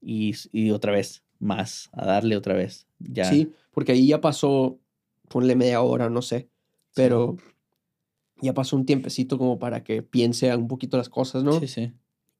[0.00, 2.86] y, y otra vez, más, a darle otra vez.
[3.00, 3.24] Ya.
[3.24, 4.78] sí, porque ahí ya pasó,
[5.28, 6.48] ponle media hora, no sé,
[6.94, 7.36] pero
[8.40, 11.58] ya pasó un tiempecito como para que piense un poquito las cosas, ¿no?
[11.60, 11.92] Sí, sí.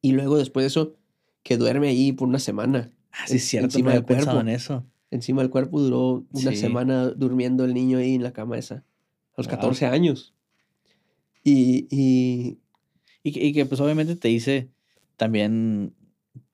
[0.02, 0.94] Y luego después de eso,
[1.42, 2.92] que duerme ahí por una semana.
[3.10, 4.40] Ah, sí, en- cierto, encima no del cuerpo.
[4.40, 4.84] en eso.
[5.10, 6.56] Encima del cuerpo duró una Sí.
[6.56, 8.76] semana durmiendo el niño ahí en la cama esa.
[8.76, 8.84] A
[9.38, 9.56] los Wow.
[9.56, 10.33] 14 años.
[11.44, 12.58] Y, y
[13.22, 14.70] Y que, y que, pues obviamente te dice
[15.16, 15.94] también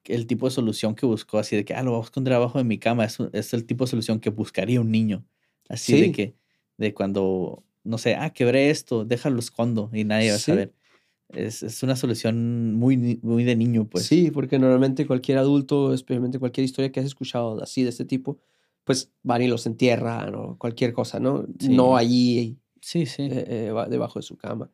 [0.05, 2.59] el tipo de solución que buscó, así de que, ah, lo voy a esconder abajo
[2.59, 5.25] de mi cama, es, es el tipo de solución que buscaría un niño.
[5.69, 6.35] Así de que,
[6.79, 10.51] de cuando, no sé, ah, quebré esto, déjalo escondo y nadie va a Sí.
[10.53, 10.73] saber.
[11.33, 14.07] es, es una solución muy, muy de niño, pues.
[14.07, 18.39] Sí, porque normalmente cualquier adulto, especialmente cualquier historia que has escuchado así de este tipo,
[18.85, 21.47] pues van y los entierran o cualquier cosa, ¿no?
[21.61, 21.69] Sí.
[21.77, 23.23] No allí Sí, sí.
[23.25, 24.71] eh, eh, debajo de su cama.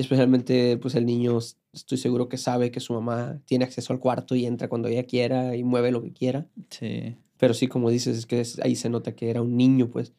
[0.00, 1.38] Especialmente, pues el niño,
[1.72, 5.04] estoy seguro que sabe que su mamá tiene acceso al cuarto y entra cuando ella
[5.04, 6.46] quiera y mueve lo que quiera.
[6.70, 7.16] sí.
[7.38, 10.12] Pero sí, como dices, es que es- ahí se nota que era un niño, pues.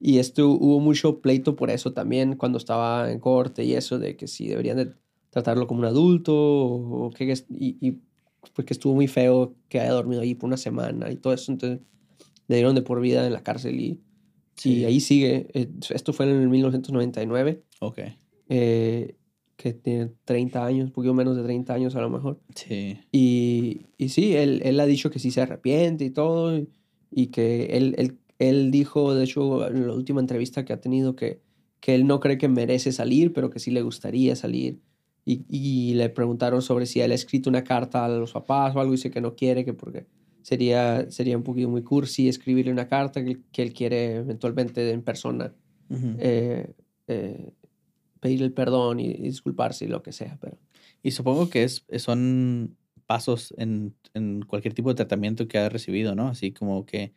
[0.00, 4.16] Y esto hubo mucho pleito por eso también cuando estaba en corte y eso, de
[4.16, 4.92] que si deberían de
[5.28, 7.98] tratarlo como un adulto o, o que y, y
[8.54, 11.52] porque estuvo muy feo que haya dormido ahí por una semana y todo eso.
[11.52, 11.80] Entonces
[12.48, 14.00] le dieron de por vida en la cárcel y,
[14.56, 14.78] Sí.
[14.78, 15.48] y ahí sigue.
[15.52, 17.98] Eh, Esto fue en el 1999, Ok.
[18.48, 19.14] eh,
[19.62, 22.40] que tiene 30 años, un poquito menos de 30 años a lo mejor.
[22.54, 22.98] Sí.
[23.12, 26.68] Y, y sí, él, él ha dicho que sí se arrepiente y todo, y,
[27.12, 31.14] y que él, él, él dijo, de hecho, en la última entrevista que ha tenido,
[31.14, 31.40] que,
[31.78, 34.80] que él no cree que merece salir, pero que sí le gustaría salir.
[35.24, 38.80] Y, y le preguntaron sobre si él ha escrito una carta a los papás o
[38.80, 40.06] algo, y dice que no quiere, que porque
[40.42, 45.02] sería, sería un poquito muy cursi escribirle una carta que, que él quiere eventualmente en
[45.02, 45.54] persona
[45.88, 46.16] Ujú.
[46.18, 46.72] eh,
[47.06, 47.52] eh,
[48.22, 50.56] pedir el perdón y, y disculparse y lo que sea, pero...
[51.02, 56.14] Y supongo que es, son pasos en, en cualquier tipo de tratamiento que ha recibido,
[56.14, 56.28] ¿no?
[56.28, 57.12] Así como que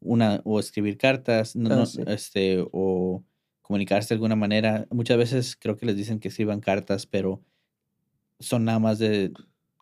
[0.00, 2.02] una, o escribir cartas, no, Ah, no, sí.
[2.06, 3.24] este, o
[3.62, 4.86] comunicarse de alguna manera.
[4.90, 7.42] Muchas veces creo que les dicen que escriban cartas, pero
[8.38, 9.32] son nada más de,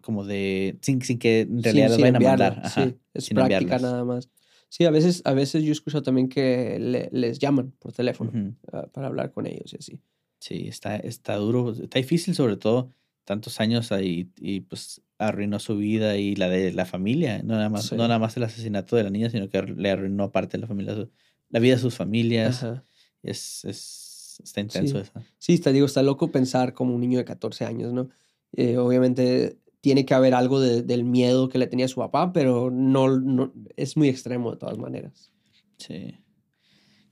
[0.03, 2.53] como de, sin, sin que en realidad las vayan a mandar.
[2.61, 3.83] Ajá, sí, es práctica enviarlas.
[3.83, 4.31] nada más.
[4.71, 8.33] Sí, a veces, a veces yo he escuchado también que le- les llaman por teléfono
[8.73, 10.01] ah, para hablar con ellos y así.
[10.43, 12.91] Sí, está, está duro, está difícil sobre todo
[13.25, 17.69] tantos años ahí y pues arruinó su vida y la de la familia, no nada
[17.69, 17.95] más, Sí.
[17.95, 21.09] no nada más el asesinato de la niña, sino que le arruinó aparte la familia,
[21.49, 22.65] la vida de sus familias.
[22.65, 22.85] Ajá.
[23.23, 25.03] Es, es, está intenso Sí.
[25.09, 25.27] eso.
[25.39, 28.09] Sí, te digo, está loco pensar como un niño de 14 años, ¿no?
[28.53, 32.69] Eh, obviamente tiene que haber algo de- del miedo que le tenía su papá, pero
[32.73, 35.31] no, no es muy extremo de todas maneras.
[35.79, 36.17] Sí.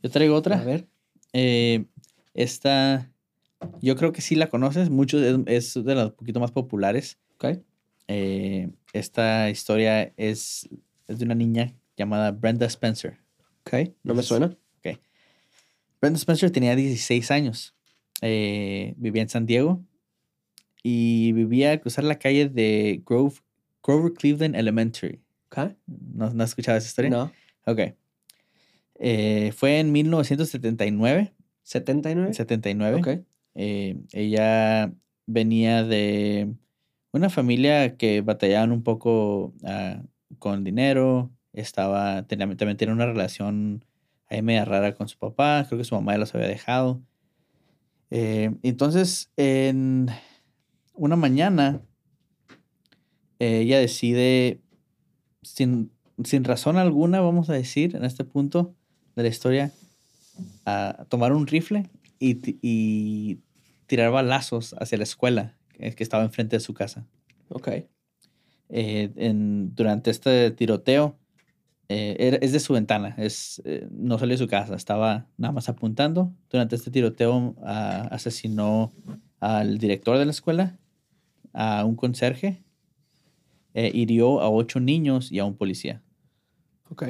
[0.02, 0.64] Yo traigo A otra.
[0.64, 0.88] ver,
[1.32, 1.84] Eh,
[2.34, 3.09] esta,
[3.80, 7.18] yo creo que sí la conoces, mucho, es, es de las poquito más populares.
[7.36, 7.58] ¿ok?
[8.08, 10.68] Eh, esta historia es,
[11.06, 13.18] es de una niña llamada Brenda Spencer.
[13.62, 14.56] Ok, no me suena.
[16.00, 17.74] Brenda Spencer tenía 16 años.
[18.22, 19.84] eh, vivía en San Diego
[20.82, 23.34] y vivía al cruzar la calle de Grove,
[23.82, 25.20] Grover Cleveland Elementary.
[25.46, 25.72] ¿Ok?
[25.86, 27.10] ¿No, no has escuchado esa historia?
[27.10, 27.30] No.
[27.66, 27.80] Ok.
[28.98, 31.34] Eh, fue en 1979.
[31.66, 32.32] ¿79?
[32.32, 32.96] 79.
[32.98, 33.08] Ok.
[33.62, 34.90] Eh, ella
[35.26, 36.50] venía de
[37.12, 40.02] una familia que batallaban un poco ah,
[40.38, 41.30] con dinero.
[41.52, 43.84] Estaba, tenía- también tenía una relación
[44.28, 45.66] ahí media rara con su papá.
[45.68, 47.02] Creo que su mamá ya los había dejado.
[48.10, 50.08] Eh, entonces, en
[50.94, 51.82] una mañana,
[53.40, 54.62] eh, ella decide,
[55.42, 55.92] sin,
[56.24, 58.74] sin razón alguna, vamos a decir, en este punto
[59.16, 59.70] de la historia,
[60.64, 63.40] a tomar un rifle y
[63.90, 67.04] tirar balazos hacia la escuela que que estaba enfrente de su casa.
[67.48, 67.68] Ok.
[68.68, 71.18] Eh, en- durante este tiroteo,
[71.88, 75.50] eh, era- es de su ventana, es, eh, no salió de su casa, estaba nada
[75.52, 76.32] más apuntando.
[76.50, 78.92] Durante este tiroteo ah, asesinó
[79.40, 80.78] al director de la escuela,
[81.52, 82.62] a un conserje,
[83.74, 86.00] eh, hirió a ocho niños y a un policía.
[86.90, 87.02] Ok.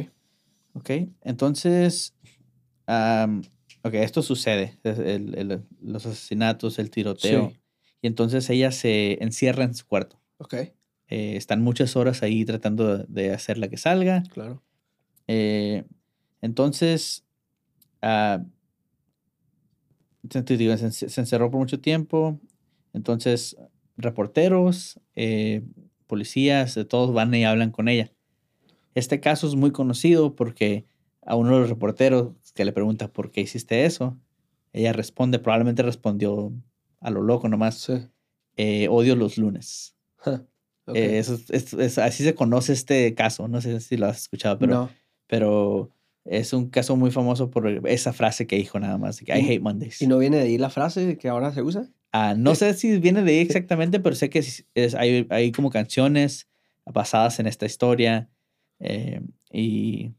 [0.72, 0.90] Ok,
[1.22, 2.14] entonces,
[3.82, 7.60] ok, esto sucede, el- el- los asesinatos, el tiroteo, Sí.
[8.02, 10.20] y entonces ella se encierra en su cuarto.
[10.38, 10.54] Ok.
[10.54, 14.22] Eh, están muchas horas ahí tratando de, hacerla que salga.
[14.32, 14.62] Claro.
[15.26, 15.84] Eh,
[16.40, 17.24] entonces,
[20.28, 22.38] te- te digo, se, ence- se encerró por mucho tiempo.
[22.92, 23.56] Entonces,
[23.96, 25.62] reporteros, eh,
[26.06, 28.12] policías, de todos van y hablan con ella.
[28.94, 30.84] Este caso es muy conocido porque
[31.22, 34.16] a uno de los reporteros que le pregunta por qué hiciste eso,
[34.72, 36.52] ella responde, probablemente respondió
[37.00, 37.94] a lo loco nomás, Sí.
[38.56, 39.96] eh, odio los lunes.
[40.18, 40.44] Ja,
[40.86, 40.96] ok.
[40.96, 44.58] Eh, eso es- es- así se conoce este caso, no sé si lo has escuchado,
[44.58, 44.90] pero no.
[45.26, 45.90] pero
[46.24, 49.60] es un caso muy famoso por esa frase que dijo nada más, que I hate
[49.62, 50.02] Mondays.
[50.02, 51.88] ¿Y no viene de ahí la frase que ahora se usa?
[52.12, 55.50] Ah, no sé si viene de ahí exactamente, pero sé que es, es- hay, hay
[55.52, 56.48] como canciones
[56.84, 58.28] basadas en esta historia.
[58.80, 59.20] eh,
[59.52, 60.12] y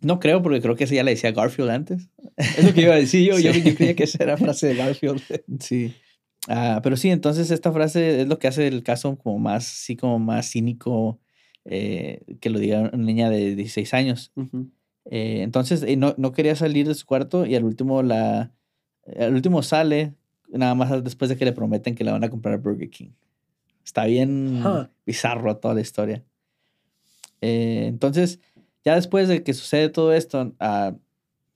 [0.00, 2.08] no creo, porque creo que esa ya le decía Garfield antes.
[2.36, 3.38] Es lo que iba a decir yo.
[3.38, 3.62] Yo, Sí.
[3.62, 5.20] yo creía que esa era frase de Garfield.
[5.60, 5.94] Sí.
[6.48, 9.94] Ah, pero sí, entonces esta frase es lo que hace el caso como más, sí,
[9.96, 11.18] como más cínico
[11.66, 14.32] eh, que lo diga una niña de 16 años.
[15.04, 18.52] Eh, entonces eh, no, no quería salir de su cuarto y al último la
[19.18, 20.14] al último sale
[20.48, 23.10] nada más después de que le prometen que le van a comprar a Burger King.
[23.84, 24.88] Está bien Huh.
[25.04, 26.24] bizarro toda la historia.
[27.42, 28.40] Entonces,
[28.84, 30.94] ya después de que sucede todo esto, ah,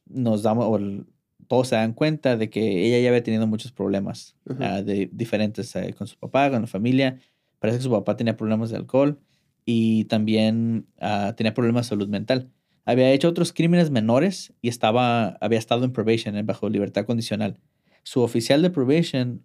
[0.06, 1.06] nos damos, o el-
[1.48, 4.62] todos se dan cuenta de que ella ya había tenido muchos problemas Ujú.
[4.62, 7.18] ah, de diferentes eh, con su papá, con la familia.
[7.58, 9.18] Parece que su papá tenía problemas de alcohol
[9.64, 12.50] y también ah, tenía problemas de salud mental.
[12.86, 17.58] Había hecho otros crímenes menores y estaba, había estado en probation, eh, bajo libertad condicional.
[18.02, 19.42] Su oficial de probation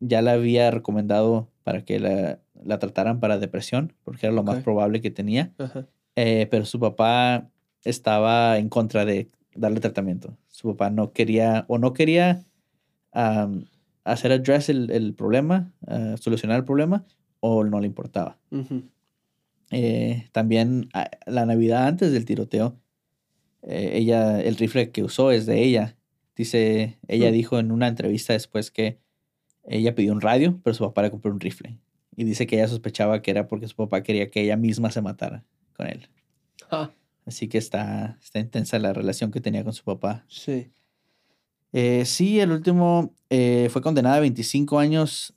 [0.00, 4.58] ya la había recomendado para que la, la trataran para depresión, porque era lo más
[4.58, 4.64] Ok.
[4.64, 5.54] probable que tenía.
[5.58, 5.86] Ajá.
[6.20, 7.48] Eh, pero su papá
[7.84, 10.36] estaba en contra de darle tratamiento.
[10.48, 12.44] Su papá no quería o no quería
[14.02, 17.06] hacer address el, el problema, ah, solucionar el problema,
[17.38, 18.36] o no le importaba.
[19.70, 22.76] Eh, también ah, la Navidad antes del tiroteo,
[23.62, 25.96] eh, ella, el rifle que usó es de ella.
[26.34, 28.98] Dice, ella dijo en una entrevista después que
[29.62, 31.78] ella pidió un radio, pero su papá le compró un rifle.
[32.16, 35.00] Y dice que ella sospechaba que era porque su papá quería que ella misma se
[35.00, 35.44] matara
[35.78, 36.08] con él.
[36.70, 36.90] Ah,
[37.24, 40.24] Así que está, está intensa la relación que tenía con su papá.
[40.28, 40.70] sí.
[41.74, 45.34] Eh, sí, el último eh, fue condenada a 25 años,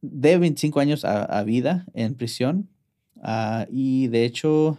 [0.00, 2.68] de 25 años a, a vida en prisión.
[3.20, 4.78] Ah, y de hecho,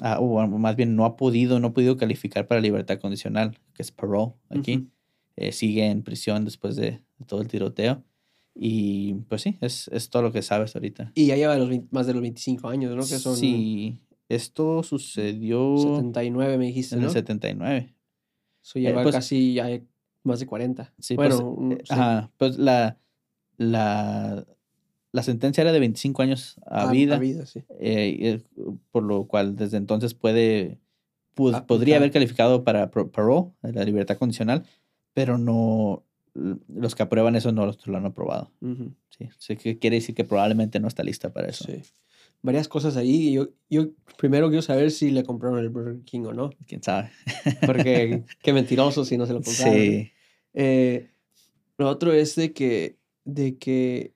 [0.00, 3.82] ah, o más bien no ha podido, no ha podido calificar para libertad condicional, que
[3.82, 4.88] es parole aquí.
[5.36, 8.02] Eh, sigue en prisión después de, de todo el tiroteo.
[8.54, 11.10] Y pues sí, es, es todo lo que sabes ahorita.
[11.14, 13.00] Y ya lleva los 20 más de los 25 años, ¿no?
[13.02, 17.08] Que son Sí, esto sucedió 79, me dijiste, en ¿no?
[17.08, 17.94] el 79.
[18.62, 19.68] Eso lleva pues- casi ya
[20.22, 20.92] más de 40.
[20.98, 21.92] Sí, pues, bueno, eh, sí.
[21.92, 22.96] ajá, pues la,
[23.56, 24.46] la,
[25.12, 27.60] la sentencia era de 25 años a, Ah, vida, A vida, sí.
[27.80, 28.42] eh, eh,
[28.92, 30.78] por lo cual desde entonces puede,
[31.36, 31.66] pu- Aplicar.
[31.66, 34.64] podría haber calificado para parole, la libertad condicional,
[35.12, 38.50] pero no, los que aprueban eso no lo, lo han aprobado.
[38.60, 41.64] Ujú, Sí, Así que quiere decir que probablemente no está lista para eso.
[41.64, 41.80] sí.
[42.42, 43.32] Varias cosas ahí.
[43.32, 46.50] Yo, yo primero quiero saber si le compraron el Burger King o no.
[46.66, 47.10] ¿Quién sabe?
[47.64, 49.74] Porque qué mentiroso si no se lo compraron.
[49.74, 50.10] Sí,
[50.52, 51.10] Eh,
[51.78, 54.12] lo otro es de que, de que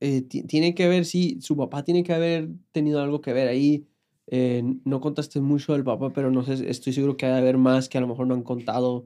[0.00, 3.48] eh, ti- tiene que ver, sí, su papá tiene que haber tenido algo que ver
[3.48, 3.86] ahí.
[4.28, 7.58] Eh, no contaste mucho del papá, pero no sé, estoy seguro que hay de haber
[7.58, 9.04] más que a lo mejor no han contado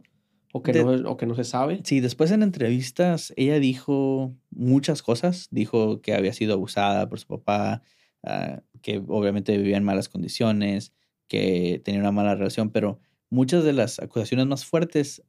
[0.57, 1.81] o que, De- no, o que no se sabe.
[1.85, 5.49] Sí, después en entrevistas ella dijo muchas cosas.
[5.51, 7.83] Dijo que había sido abusada por su papá,
[8.23, 10.92] ah, que obviamente vivía en malas condiciones,
[11.29, 15.23] que tenía una mala relación, pero muchas de las acusaciones más fuertes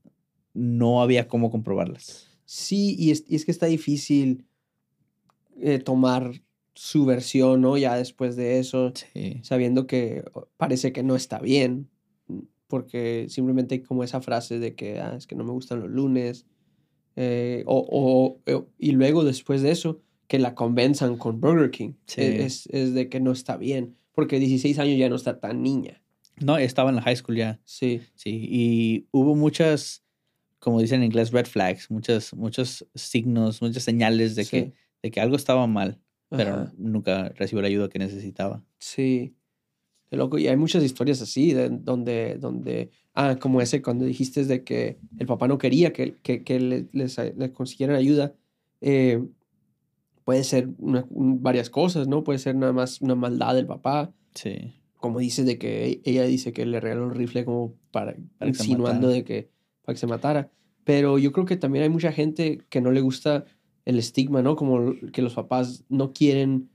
[0.54, 2.28] no había cómo comprobarlas.
[2.46, 4.46] Sí, y es, y es que está difícil
[5.60, 6.32] eh, tomar
[6.76, 7.78] su versión, ¿no?
[7.78, 8.94] Ya después de eso.
[9.14, 10.24] Sí, sabiendo que
[10.58, 11.90] parece que no está bien,
[12.68, 15.90] porque simplemente hay como esa frase de que "Ah, es que no me gustan los
[15.90, 16.46] lunes,
[17.16, 21.94] eh, o, o- o- y luego después de eso, que la convenzan con Burger King,
[22.06, 22.22] Sí.
[22.22, 25.62] e- es, es de que no está bien, porque 16 años ya no está tan
[25.64, 26.04] niña,
[26.40, 27.60] No, estaba en la high school ya.
[27.64, 30.04] sí, Sí, y hubo muchas,
[30.60, 34.74] como dicen en inglés, red flags, muchas, muchos signos, muchas señales de, que, Sí.
[35.04, 36.00] de que algo estaba mal,
[36.30, 36.74] pero Ajá.
[36.78, 38.64] nunca recibió la ayuda que necesitaba.
[38.80, 39.34] Sí.
[40.12, 40.38] Loco.
[40.38, 44.98] Y hay muchas historias así, de- donde, donde, ah, como ese cuando dijiste de que
[45.18, 48.34] el papá no quería que, que, que le, les, le consiguieran ayuda.
[48.82, 49.22] eh,
[50.24, 52.24] puede ser una- un- varias cosas, ¿no?
[52.24, 54.14] Puede ser nada más una maldad del papá.
[54.36, 54.74] Sí.
[54.98, 59.08] Como dices de que ella dice que le regaló el rifle como para, Para insinuando
[59.10, 59.50] de que,
[59.84, 60.52] para que se matara.
[60.84, 63.46] Pero yo creo que también hay mucha gente que no le gusta
[63.86, 64.56] el estigma, ¿no?
[64.56, 66.70] Como que los papás no quieren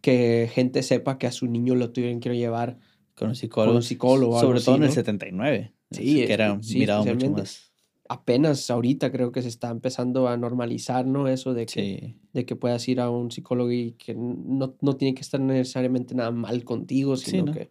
[0.00, 2.78] que gente sepa que a su niño lo tuvieron que llevar
[3.14, 3.76] Con un psicólogo.
[3.76, 4.94] un Sobre todo así, en el ¿no?
[4.94, 5.72] 79.
[5.90, 7.72] Sí, es- que era sí, mirado mucho más.
[8.08, 11.28] apenas ahorita creo que se está empezando a normalizar, ¿no?
[11.28, 12.16] Eso de que, Sí.
[12.32, 16.14] de que puedas ir a un psicólogo y que no, no tiene que estar necesariamente
[16.14, 17.52] nada mal contigo, Sí, sino ¿no?
[17.52, 17.70] que,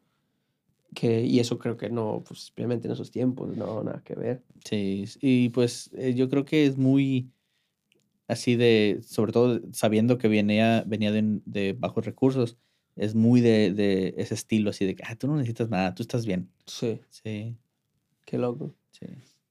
[0.93, 4.43] que, y eso creo que no, pues obviamente en esos tiempos, no, nada que ver.
[4.63, 7.29] Sí, y pues eh, yo creo que es muy
[8.27, 12.57] así de, sobre todo sabiendo que venía, venía de, de bajos recursos,
[12.95, 16.03] es muy de, de ese estilo así de que, ah, tú no necesitas nada, tú
[16.03, 16.49] estás bien.
[16.65, 17.55] Sí, Sí,
[18.25, 18.75] qué loco.
[18.91, 19.05] sí.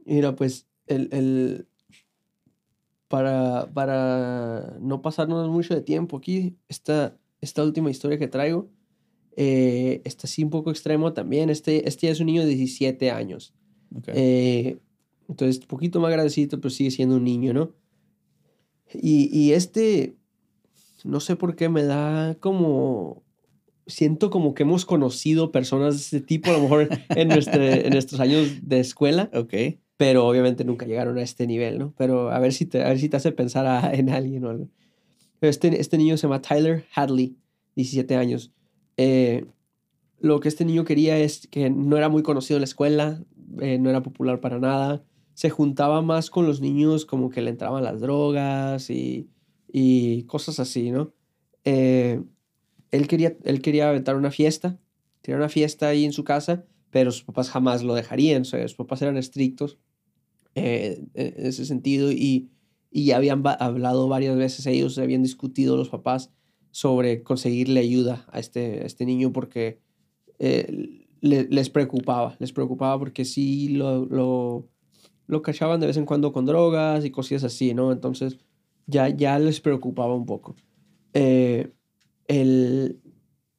[0.04, 1.66] Mira, pues el, el
[3.08, 8.68] para, para no pasarnos mucho de tiempo aquí, esta, esta última historia que traigo
[9.36, 11.50] eh, está así un poco extremo también.
[11.50, 13.54] Este, este ya es un niño de 17 años.
[13.94, 14.08] ok.
[14.14, 14.78] Eh,
[15.28, 17.72] entonces, un poquito más grandecito, pero sigue siendo un niño, ¿no?
[18.94, 20.14] Y, y este,
[21.04, 23.22] no sé por qué me da como,
[23.86, 27.92] siento como que hemos conocido personas de este tipo, a lo mejor en, nuestra- en
[27.92, 29.30] nuestros años de escuela.
[29.34, 29.54] ok.
[29.98, 31.94] pero obviamente nunca llegaron a este nivel, ¿no?
[31.96, 34.50] Pero a ver si te, a ver si te hace pensar a- en alguien o
[34.50, 34.68] algo.
[35.40, 37.36] Este, este niño se llama Tyler Hadley,
[37.76, 38.52] 17 años.
[38.98, 39.46] Eh,
[40.20, 43.22] lo que este niño quería es que no era muy conocido en la escuela,
[43.60, 45.02] eh, no era popular para nada.
[45.36, 49.28] Se juntaba más con los niños como que le entraban las drogas y,
[49.70, 51.12] y cosas así, ¿no?
[51.64, 52.22] Eh,
[52.90, 54.80] él, quería, él quería aventar una fiesta,
[55.20, 58.62] tenía una fiesta ahí en su casa, pero sus papás jamás lo dejarían, o sea,
[58.66, 59.78] sus papás eran estrictos
[60.54, 62.50] eh, en ese sentido y,
[62.90, 66.32] y ya habían hablado varias veces ellos, habían discutido los papás
[66.70, 69.80] sobre conseguirle ayuda a este, este niño porque
[70.38, 74.06] eh, le- les preocupaba, les preocupaba porque sí lo,
[75.26, 77.92] lo cachaban de vez en cuando con drogas y cosillas así, ¿no?
[77.92, 78.38] Entonces
[78.86, 80.56] ya, ya les preocupaba un poco.
[81.14, 81.72] Eh,
[82.28, 83.00] el,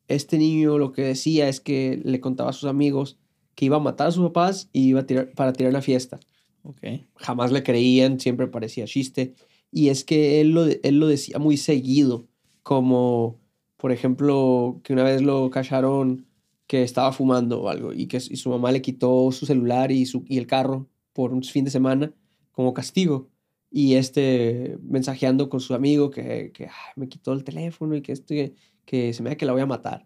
[0.07, 3.17] este niño lo que decía es que le contaba a sus amigos
[3.55, 6.19] que iba a matar a sus papás y iba a tirar, para tirar una fiesta
[6.63, 6.81] Ok.
[7.15, 9.33] jamás le creían, siempre parecía chiste.
[9.71, 12.27] Y es que él lo, él lo decía muy seguido,
[12.63, 13.39] como
[13.77, 16.25] por ejemplo que una vez lo cacharon
[16.67, 20.05] que estaba fumando o algo y que y su mamá le quitó su celular y,
[20.05, 22.13] su, y el carro por un fin de semana
[22.51, 23.27] como castigo.
[23.71, 28.11] Y este mensajeando con su amigo que, que "Ay, me quitó el teléfono y que,
[28.11, 28.53] este,
[28.85, 30.05] que se me da que la voy a matar.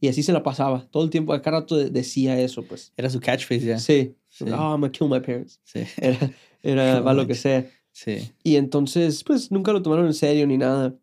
[0.00, 0.86] Y así se la pasaba.
[0.90, 2.92] Todo el tiempo, cada rato de- decía eso, pues.
[2.96, 3.78] Era su catchphrase ya.
[3.80, 4.14] Sí.
[4.28, 4.44] Sí.
[4.44, 5.60] Oh, I'm gonna kill my parents.
[5.64, 5.80] Sí.
[6.00, 6.30] Era,
[6.62, 7.68] era va lo que sea.
[7.90, 8.30] Sí.
[8.44, 10.96] Y entonces, pues nunca lo tomaron en serio ni nada.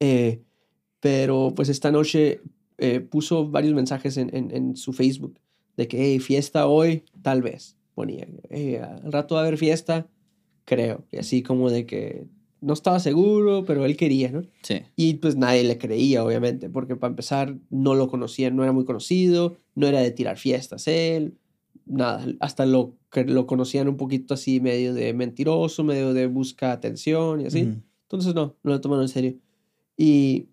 [0.00, 0.42] Eh,
[1.00, 2.40] pero pues esta noche
[2.78, 5.38] eh, puso varios mensajes en, en, en su Facebook
[5.76, 7.76] de que, hey, fiesta hoy, tal vez.
[7.98, 10.06] Ponía, hey, al rato va a haber fiesta,
[10.64, 11.04] creo.
[11.10, 12.28] Y así como de que
[12.60, 14.42] no estaba seguro, pero él quería, ¿no?
[14.62, 14.82] Sí.
[14.94, 18.84] Y pues nadie le creía, obviamente, porque para empezar no lo conocían, no era muy
[18.84, 21.38] conocido, no era de tirar fiestas él,
[21.86, 22.94] nada, hasta lo
[23.26, 27.62] lo conocían un poquito así, medio de mentiroso, medio de busca atención y así.
[27.62, 27.82] Ujú.
[28.02, 29.34] Entonces no, no lo tomaron en serio.
[29.96, 30.50] Y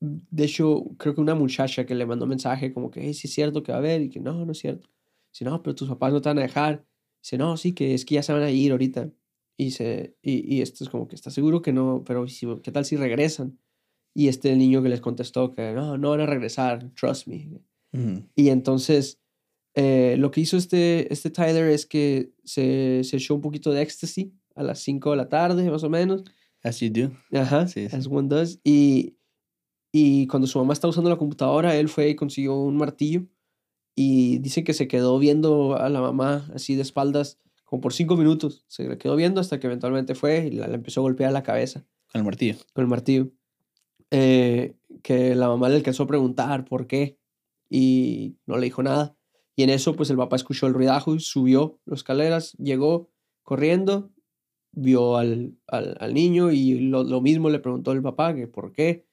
[0.00, 3.34] de hecho, creo que una muchacha que le mandó mensaje como que, hey, sí es
[3.34, 4.88] cierto que va a haber, y que no, no es cierto.
[5.32, 6.84] Dice, no, pero tus papás no te van a dejar.
[7.22, 9.10] Dice, no, sí, que es que ya se van a ir ahorita.
[9.56, 12.72] Y, se, y, y esto es como que está seguro que no, pero si- ¿qué
[12.72, 13.58] tal si regresan?
[14.14, 17.60] Y este niño que les contestó que no, no van a regresar, trust me.
[18.34, 19.20] Y entonces
[19.74, 23.82] eh, lo que hizo este, este Tyler es que se, se echó un poquito de
[23.82, 26.24] ecstasy a las 5 de la tarde, más o menos.
[26.62, 27.12] As you do.
[27.38, 27.94] Ajá, Sí, sí.
[27.96, 28.60] as one does.
[28.64, 29.16] Y,
[29.92, 33.26] y cuando su mamá estaba usando la computadora, él fue y consiguió un martillo.
[34.02, 38.16] Y dice que se quedó viendo a la mamá así de espaldas como por cinco
[38.16, 38.64] minutos.
[38.66, 41.42] Se le quedó viendo hasta que eventualmente fue y la, la empezó a golpear la
[41.42, 42.56] cabeza Con el martillo.
[42.72, 43.30] con el martillo.
[44.10, 47.18] Eh, que la mamá le alcanzó a preguntar por qué
[47.68, 49.18] y no le dijo nada.
[49.54, 53.10] Y en eso, pues el papá escuchó el ruidajo y subió las escaleras, llegó
[53.42, 54.10] corriendo,
[54.72, 58.72] vio al, al, al niño y lo, lo mismo le preguntó el papá que por
[58.72, 59.04] qué.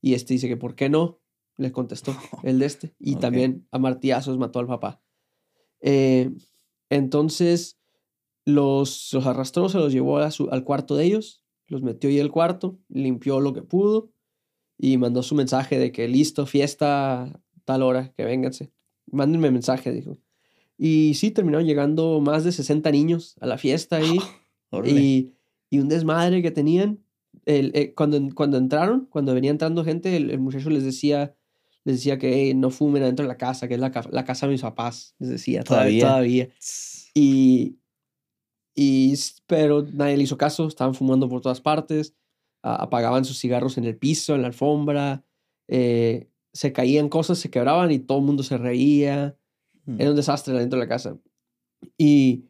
[0.00, 1.18] Y este dice que por qué no,
[1.56, 2.94] le contestó el de este.
[2.98, 5.02] Y también a martillazos mató al papá.
[5.80, 6.30] Eh,
[6.90, 7.78] entonces
[8.44, 12.20] los, los arrastró, se los llevó a su- al cuarto de ellos, los metió ahí
[12.20, 14.10] al cuarto, limpió lo que pudo
[14.78, 18.70] y mandó su mensaje de que listo, fiesta, tal hora, que vénganse.
[19.10, 20.18] Mándenme mensaje, dijo.
[20.78, 24.18] Y sí, terminaron llegando más de 60 niños a la fiesta ahí
[24.70, 25.00] Órale.
[25.00, 25.32] y,
[25.70, 27.00] y un desmadre que tenían.
[27.44, 31.35] El, eh, cuando, cuando entraron, cuando venía entrando gente, el, el muchacho les decía,
[31.86, 34.24] les decía que "Hey, no fumen adentro de la casa, que es la, ca- la
[34.24, 36.06] casa de mis papás, les decía todavía.
[36.08, 36.48] Todavía.
[37.14, 37.76] Y,
[38.74, 39.14] y,
[39.46, 42.14] pero nadie le hizo caso, estaban fumando por todas partes,
[42.62, 45.24] a- apagaban sus cigarros en el piso, en la alfombra,
[45.68, 49.36] eh, se caían cosas, se quebraban y todo el mundo se reía.
[49.84, 50.00] Mm.
[50.00, 51.16] Era un desastre dentro de la casa.
[51.96, 52.46] Y,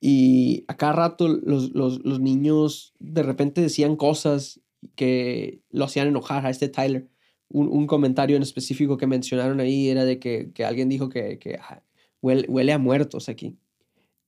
[0.00, 4.60] y a cada rato los, los, los niños de repente decían cosas
[4.94, 7.08] que lo hacían enojar a este Tyler.
[7.52, 11.38] Un, un comentario en específico que mencionaron ahí era de que, que alguien dijo que,
[11.38, 11.82] que "Ah,
[12.22, 13.56] huele, huele a muertos aquí.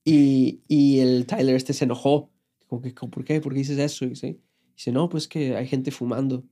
[0.05, 2.29] Y, y el Tyler este se enojó.
[2.67, 3.39] Como que, ¿por qué?
[3.39, 4.03] ¿Por qué dices eso?
[4.05, 4.37] Y dice,
[4.75, 6.43] dice, no, pues que hay gente fumando.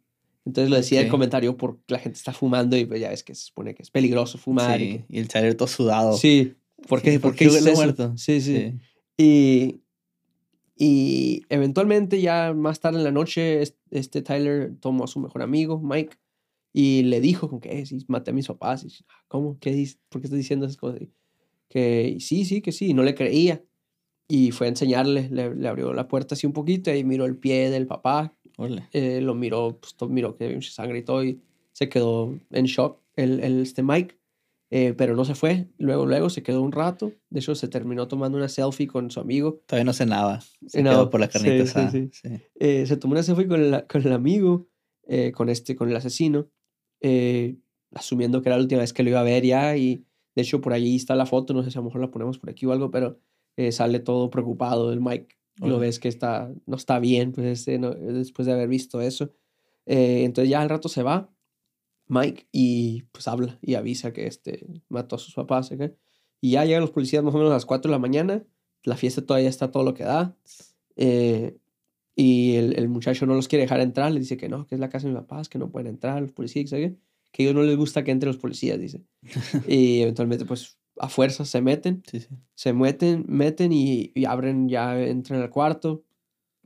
[0.45, 3.35] Entonces lo decía el comentario porque la gente está fumando y pues ya ves que
[3.35, 4.79] se supone que es peligroso fumar.
[4.81, 6.13] y que- y el Tyler todo sudado.
[6.15, 6.53] Sí,
[6.87, 7.11] ¿por qué?
[7.11, 7.81] Sí, ¿Por ¿por qué qué dices huele eso?
[7.81, 8.17] muerto?
[8.17, 8.79] Sí, sí.
[9.17, 9.81] Y,
[10.75, 15.41] y eventualmente ya más tarde en la noche es- este Tyler tomó a su mejor
[15.41, 16.15] amigo, Mike,
[16.73, 18.83] y le dijo como que, "Eh, sí, maté a mis papás.
[18.83, 19.57] Y, dice, "Ah, ¿Cómo?
[19.59, 19.71] ¿Qué?
[20.09, 21.01] ¿Por qué estás diciendo esas cosas?
[21.01, 21.11] Y
[21.69, 23.63] Que sí, sí, que sí, y no le creía.
[24.27, 27.37] Y fue a enseñarle, le, le abrió la puerta así un poquito y miró el
[27.37, 28.33] pie del papá,
[28.93, 31.41] eh, lo miró, pues to- miró que había mucha sangre y todo y
[31.73, 34.17] se quedó en shock el, el este Mike
[34.73, 35.67] eh, pero no se fue.
[35.77, 37.11] Luego, luego se quedó un rato.
[37.29, 39.61] De hecho, se terminó tomando una selfie con su amigo.
[39.65, 40.39] Todavía no cenaba.
[40.65, 42.29] Se quedó por la carnita sí, sí, sí.
[42.55, 44.69] Eh, se tomó una selfie con el, con el amigo,
[45.07, 46.49] eh, con este, con el asesino,
[47.01, 47.57] eh,
[47.93, 49.75] asumiendo que era la última vez que lo iba a ver ya.
[49.77, 51.53] Y de hecho, por allí está la foto.
[51.53, 53.19] No sé si a lo mejor la ponemos por aquí o algo, pero
[53.57, 55.35] eh, sale todo preocupado el Mike.
[55.57, 59.31] Lo ves que está, no está bien, pues, este, no- después de haber visto eso.
[59.85, 61.29] Eh, entonces ya al rato se va
[62.07, 65.71] Mike y pues habla y avisa que este mató a sus papás.
[66.41, 68.43] Y ya llegan los policías más o menos a las 4 de la mañana.
[68.83, 70.35] La fiesta todavía está todo lo que da.
[70.95, 71.57] eh,
[72.15, 74.11] y el, el muchacho no los quiere dejar entrar.
[74.11, 76.21] Le dice que no, que es la casa de mis papás, que no pueden entrar
[76.21, 76.69] los policías.
[76.69, 76.97] ¿sabe?
[77.31, 79.01] Que a ellos no les gusta que entren los policías, dice.
[79.67, 82.27] y eventualmente, pues a fuerzas se meten Sí, sí.
[82.53, 86.03] se meten, meten y, y abren, ya entran al cuarto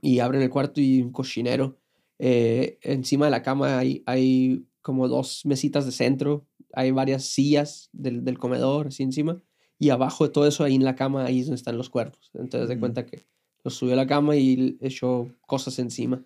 [0.02, 1.78] y abren el cuarto y un cochinero.
[2.18, 7.88] eh, encima de la cama hay, hay como dos mesitas de centro, hay varias sillas
[7.92, 9.42] del, del comedor así encima
[9.78, 12.30] y abajo de todo eso ahí en la cama ahí es donde están los cuerpos.
[12.34, 12.80] Entonces de Ujú.
[12.80, 13.26] cuenta que
[13.66, 16.24] los subió a la cama y echó cosas encima.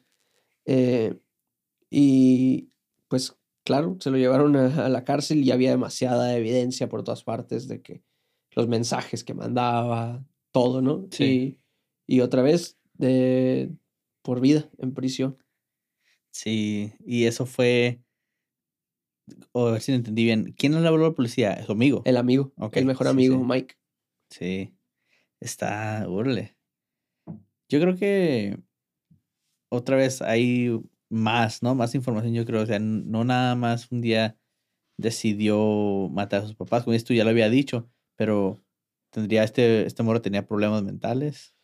[0.66, 1.18] Eh,
[1.88, 2.68] y
[3.08, 3.34] pues
[3.64, 7.66] claro, se lo llevaron a, a la cárcel y había demasiada evidencia por todas partes
[7.66, 8.02] de que
[8.50, 10.22] los mensajes que mandaba,
[10.52, 11.06] todo, ¿no?
[11.10, 11.58] Sí.
[12.06, 13.70] Y, y otra vez, de,
[14.20, 15.38] por vida en prisión.
[16.30, 18.02] Sí, y eso fue.
[19.52, 20.54] O a ver si lo entendí bien.
[20.58, 21.64] ¿Quién le habló a la policía?
[21.64, 22.02] ¿Su amigo?
[22.04, 23.44] El amigo, el mejor amigo, sí.
[23.46, 23.74] Mike.
[24.28, 24.74] Sí.
[25.40, 26.04] Está.
[26.06, 26.59] Órale.
[27.70, 28.58] Yo creo que.
[29.70, 31.74] Otra vez hay más, ¿no?
[31.74, 32.62] Más información, yo creo.
[32.62, 34.36] O sea, no nada más un día
[34.98, 36.84] decidió matar a sus papás.
[36.84, 37.88] Como tú, ya lo había dicho.
[38.16, 38.58] Pero.
[39.10, 41.56] ¿Tendría este, este morro tenía problemas mentales?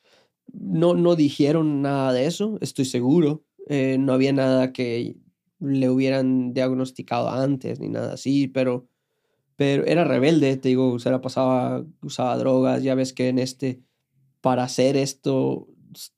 [0.53, 3.45] No, no dijeron nada de eso, estoy seguro.
[3.69, 5.17] Eh, no había nada que
[5.59, 8.89] le hubieran diagnosticado antes ni nada así, pero,
[9.57, 13.81] pero era rebelde, te digo, se la pasaba, usaba drogas, ya ves que en este,
[14.41, 15.69] para hacer esto,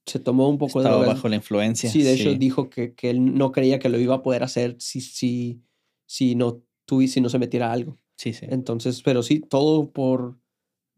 [0.06, 1.16] se tomó un poco de Estaba drogas.
[1.16, 1.90] bajo la influencia.
[1.90, 4.76] Sí, de hecho dijo que, que él no creía que lo iba a poder hacer
[4.78, 5.62] si, si,
[6.06, 7.98] si, no, tuvi- si no se metiera algo.
[8.16, 8.46] Sí, sí.
[8.48, 10.38] Entonces, pero sí, todo por,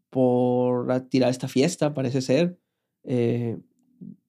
[0.09, 2.57] por tirar esta fiesta, parece ser.
[3.03, 3.57] Eh,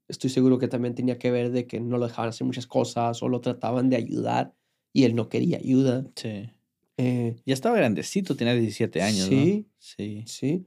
[0.09, 3.22] estoy seguro que también tenía que ver de que no lo dejaban hacer muchas cosas
[3.22, 4.55] o lo trataban de ayudar
[4.93, 6.07] y él no quería ayuda.
[6.16, 6.51] Sí.
[6.99, 9.64] Eh, Ya estaba grandecito, tenía 17 años, Sí.
[9.66, 9.74] ¿no?
[9.78, 10.22] Sí.
[10.26, 10.66] sí,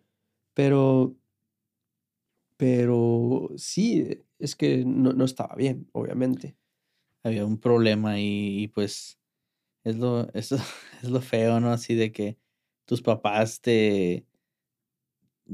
[0.53, 1.15] pero,
[2.57, 6.57] pero sí, es que no, no estaba bien, obviamente.
[7.23, 9.19] había un problema y, y, pues
[9.83, 11.71] es lo, es, es lo feo, ¿no?
[11.71, 12.37] Así de que
[12.85, 14.25] tus papás te,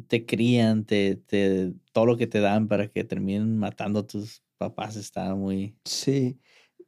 [0.08, 4.44] te crían, te, te, todo lo que te dan para que terminen matando a tus
[4.58, 5.76] papás está muy...
[5.86, 6.40] Sí.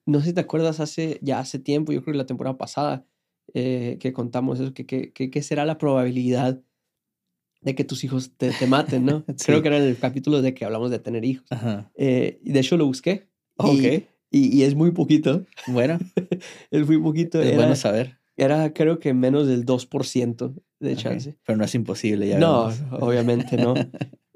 [0.05, 3.05] No sé si te acuerdas hace, ya hace tiempo, yo creo que la temporada pasada,
[3.53, 6.61] eh, que contamos eso, que, que será la probabilidad
[7.63, 9.23] de que tus hijos te, te maten, ¿no?
[9.45, 9.61] Creo Sí.
[9.61, 11.45] que era en el capítulo de que hablamos de tener hijos.
[11.51, 11.91] Ajá.
[11.95, 13.27] Eh, de hecho lo busqué.
[13.59, 13.63] y-
[13.97, 15.45] Ok, Y, y es muy poquito.
[15.67, 15.99] bueno,
[16.71, 17.39] Es muy poquito.
[17.41, 18.17] es Era, bueno saber.
[18.35, 21.37] era creo que menos del 2% de chance.
[21.45, 22.81] Pero no es imposible, ya No, vemos.
[23.03, 23.73] obviamente no.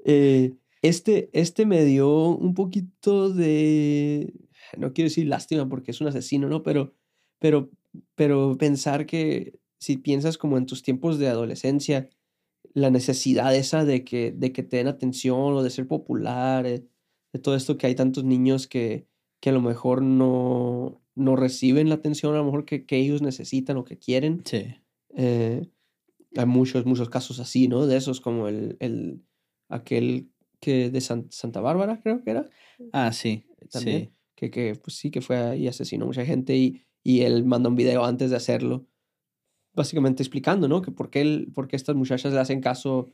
[0.04, 4.32] Eh, este, este me dio un poquito de,
[4.76, 6.62] no quiero decir lástima porque es un asesino, ¿no?
[6.62, 6.94] Pero,
[7.40, 7.68] pero,
[8.14, 12.08] pero pensar que si piensas como en tus tiempos de adolescencia,
[12.74, 16.86] la necesidad esa de que, de que te den atención o de ser popular, eh,
[17.32, 19.06] de todo esto que hay tantos niños que,
[19.40, 23.22] que a lo mejor no, no reciben la atención a lo mejor que, que ellos
[23.22, 24.42] necesitan o que quieren.
[24.44, 24.74] Sí,
[25.16, 25.68] Eh,
[26.36, 27.86] hay muchos, muchos casos así, ¿no?
[27.86, 29.22] De esos como el, el
[29.68, 30.30] aquel
[30.60, 32.46] que de San- Santa Bárbara, creo que era,
[32.92, 36.56] ah, sí, también, sí, que, que pues sí, que fue ahí asesinó a mucha gente
[36.56, 38.86] y, y él manda un video antes de hacerlo,
[39.74, 40.82] básicamente explicando, ¿no?
[40.82, 43.08] Que por qué, por qué estas muchachas le hacen caso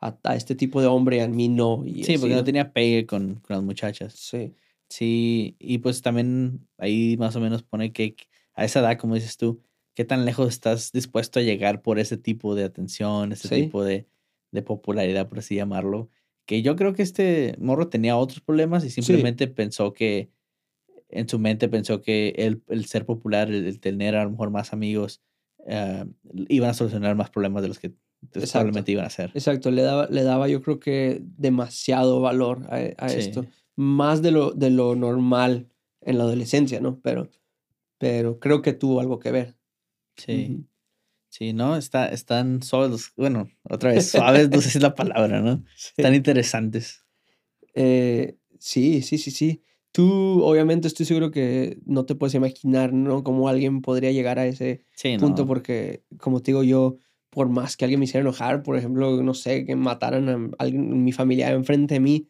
[0.00, 1.82] a, a este tipo de hombre y a mí no.
[1.84, 4.14] Y sí, así, porque no tenía pegue con, con las muchachas.
[4.14, 4.54] Sí,
[4.90, 8.16] Sí, y pues también ahí más o menos pone que
[8.54, 9.62] a esa edad, como dices tú,
[9.94, 13.54] qué tan lejos estás dispuesto a llegar por ese tipo de atención, ese Sí.
[13.62, 14.06] tipo de,
[14.50, 16.10] de popularidad, por así llamarlo.
[16.44, 20.30] Que yo creo que este morro tenía otros problemas y simplemente pensó que,
[21.08, 24.50] en su mente pensó que el, el ser popular, el, el tener a lo mejor
[24.50, 25.20] más amigos,
[25.68, 26.06] ah,
[26.48, 27.92] iban a solucionar más problemas de los que
[28.32, 29.30] probablemente iban a hacer.
[29.34, 33.18] exacto, le daba, le daba yo creo que demasiado valor a, a Sí.
[33.20, 33.46] esto.
[33.76, 35.68] más de lo, de lo normal
[36.02, 37.00] en la adolescencia, ¿no?
[37.00, 37.30] Pero,
[37.98, 39.56] pero creo que tuvo algo que ver.
[40.16, 40.64] Sí.
[41.30, 41.76] Sí, ¿no?
[41.76, 45.62] Está, están suaves, bueno, otra vez, suaves, no sé si es la palabra, ¿no?
[45.96, 47.04] Están interesantes.
[47.74, 49.62] Eh, sí, sí, sí, sí.
[49.92, 53.24] Tú, obviamente, estoy seguro que no te puedes imaginar, ¿no?
[53.24, 55.48] Cómo alguien podría llegar a ese Sí, punto, no.
[55.48, 56.96] porque, como te digo, yo
[57.30, 61.04] por más que alguien me hiciera enojar, por ejemplo, no sé, que mataran a alguien,
[61.04, 62.28] mi familia enfrente de mí,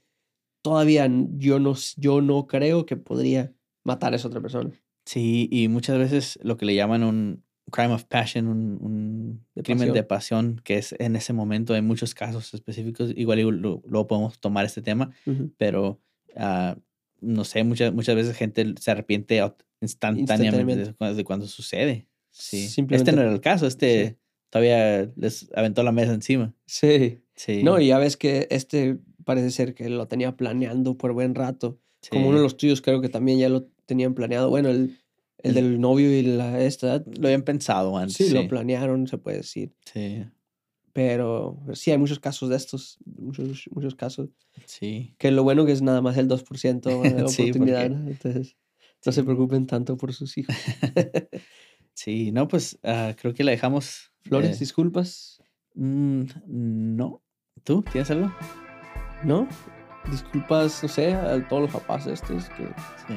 [0.62, 3.52] todavía yo no, yo no creo que podría
[3.84, 4.70] matar a esa otra persona.
[5.06, 9.92] Sí, y muchas veces lo que le llaman un crime of passion, un, un crimen
[9.92, 14.64] de pasión, que es en ese momento, en muchos casos específicos, igual luego podemos tomar
[14.66, 15.11] este tema,
[15.56, 16.00] pero
[16.36, 16.76] ah,
[17.20, 19.42] no sé, muchas, muchas veces gente se arrepiente
[19.80, 22.06] instantáneamente, de cuando sucede.
[22.30, 22.68] Sí.
[22.90, 24.18] Este no era el caso, este
[24.50, 26.54] todavía les aventó la mesa encima.
[26.66, 27.20] Sí.
[27.34, 27.62] Sí.
[27.62, 31.80] No, y ya ves que este parece ser que lo tenía planeando por buen rato.
[32.10, 34.50] Como uno de los tuyos creo que también ya lo tenían planeado.
[34.50, 34.98] Bueno, el,
[35.38, 37.02] el del novio y la esta.
[37.18, 38.16] Lo habían pensado antes.
[38.16, 39.72] Sí, lo planearon, se puede decir.
[39.92, 40.24] Sí.
[41.03, 44.28] Pero sí, hay muchos casos de estos, muchos, muchos casos.
[44.66, 45.14] Sí.
[45.16, 48.59] Que lo bueno que es nada más el 2% de oportunidad, Entonces,
[49.07, 50.55] no se preocupen tanto por sus hijos.
[51.94, 54.12] sí, no, pues ah, creo que la dejamos.
[54.24, 55.42] Flores, eh, disculpas.
[55.74, 57.22] Mm, no.
[57.64, 58.30] ¿Tú tienes algo?
[59.24, 59.48] ¿No?
[60.11, 62.64] Disculpas, no sé, a todos los papás estos que...
[63.09, 63.14] Sí.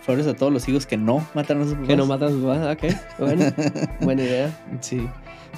[0.00, 1.88] Flores a todos los hijos que no mataron a sus papás.
[1.88, 3.18] Que no matan a sus papás, ok.
[3.20, 3.44] Bueno,
[4.00, 4.78] buena idea.
[4.80, 5.08] Sí.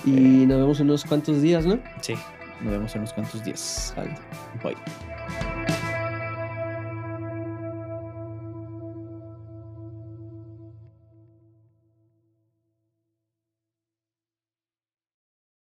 [0.05, 1.79] Y nos vemos en unos cuantos días, ¿no?
[2.01, 2.15] Sí,
[2.61, 3.95] nos vemos en unos cuantos días.
[4.63, 4.77] Bye.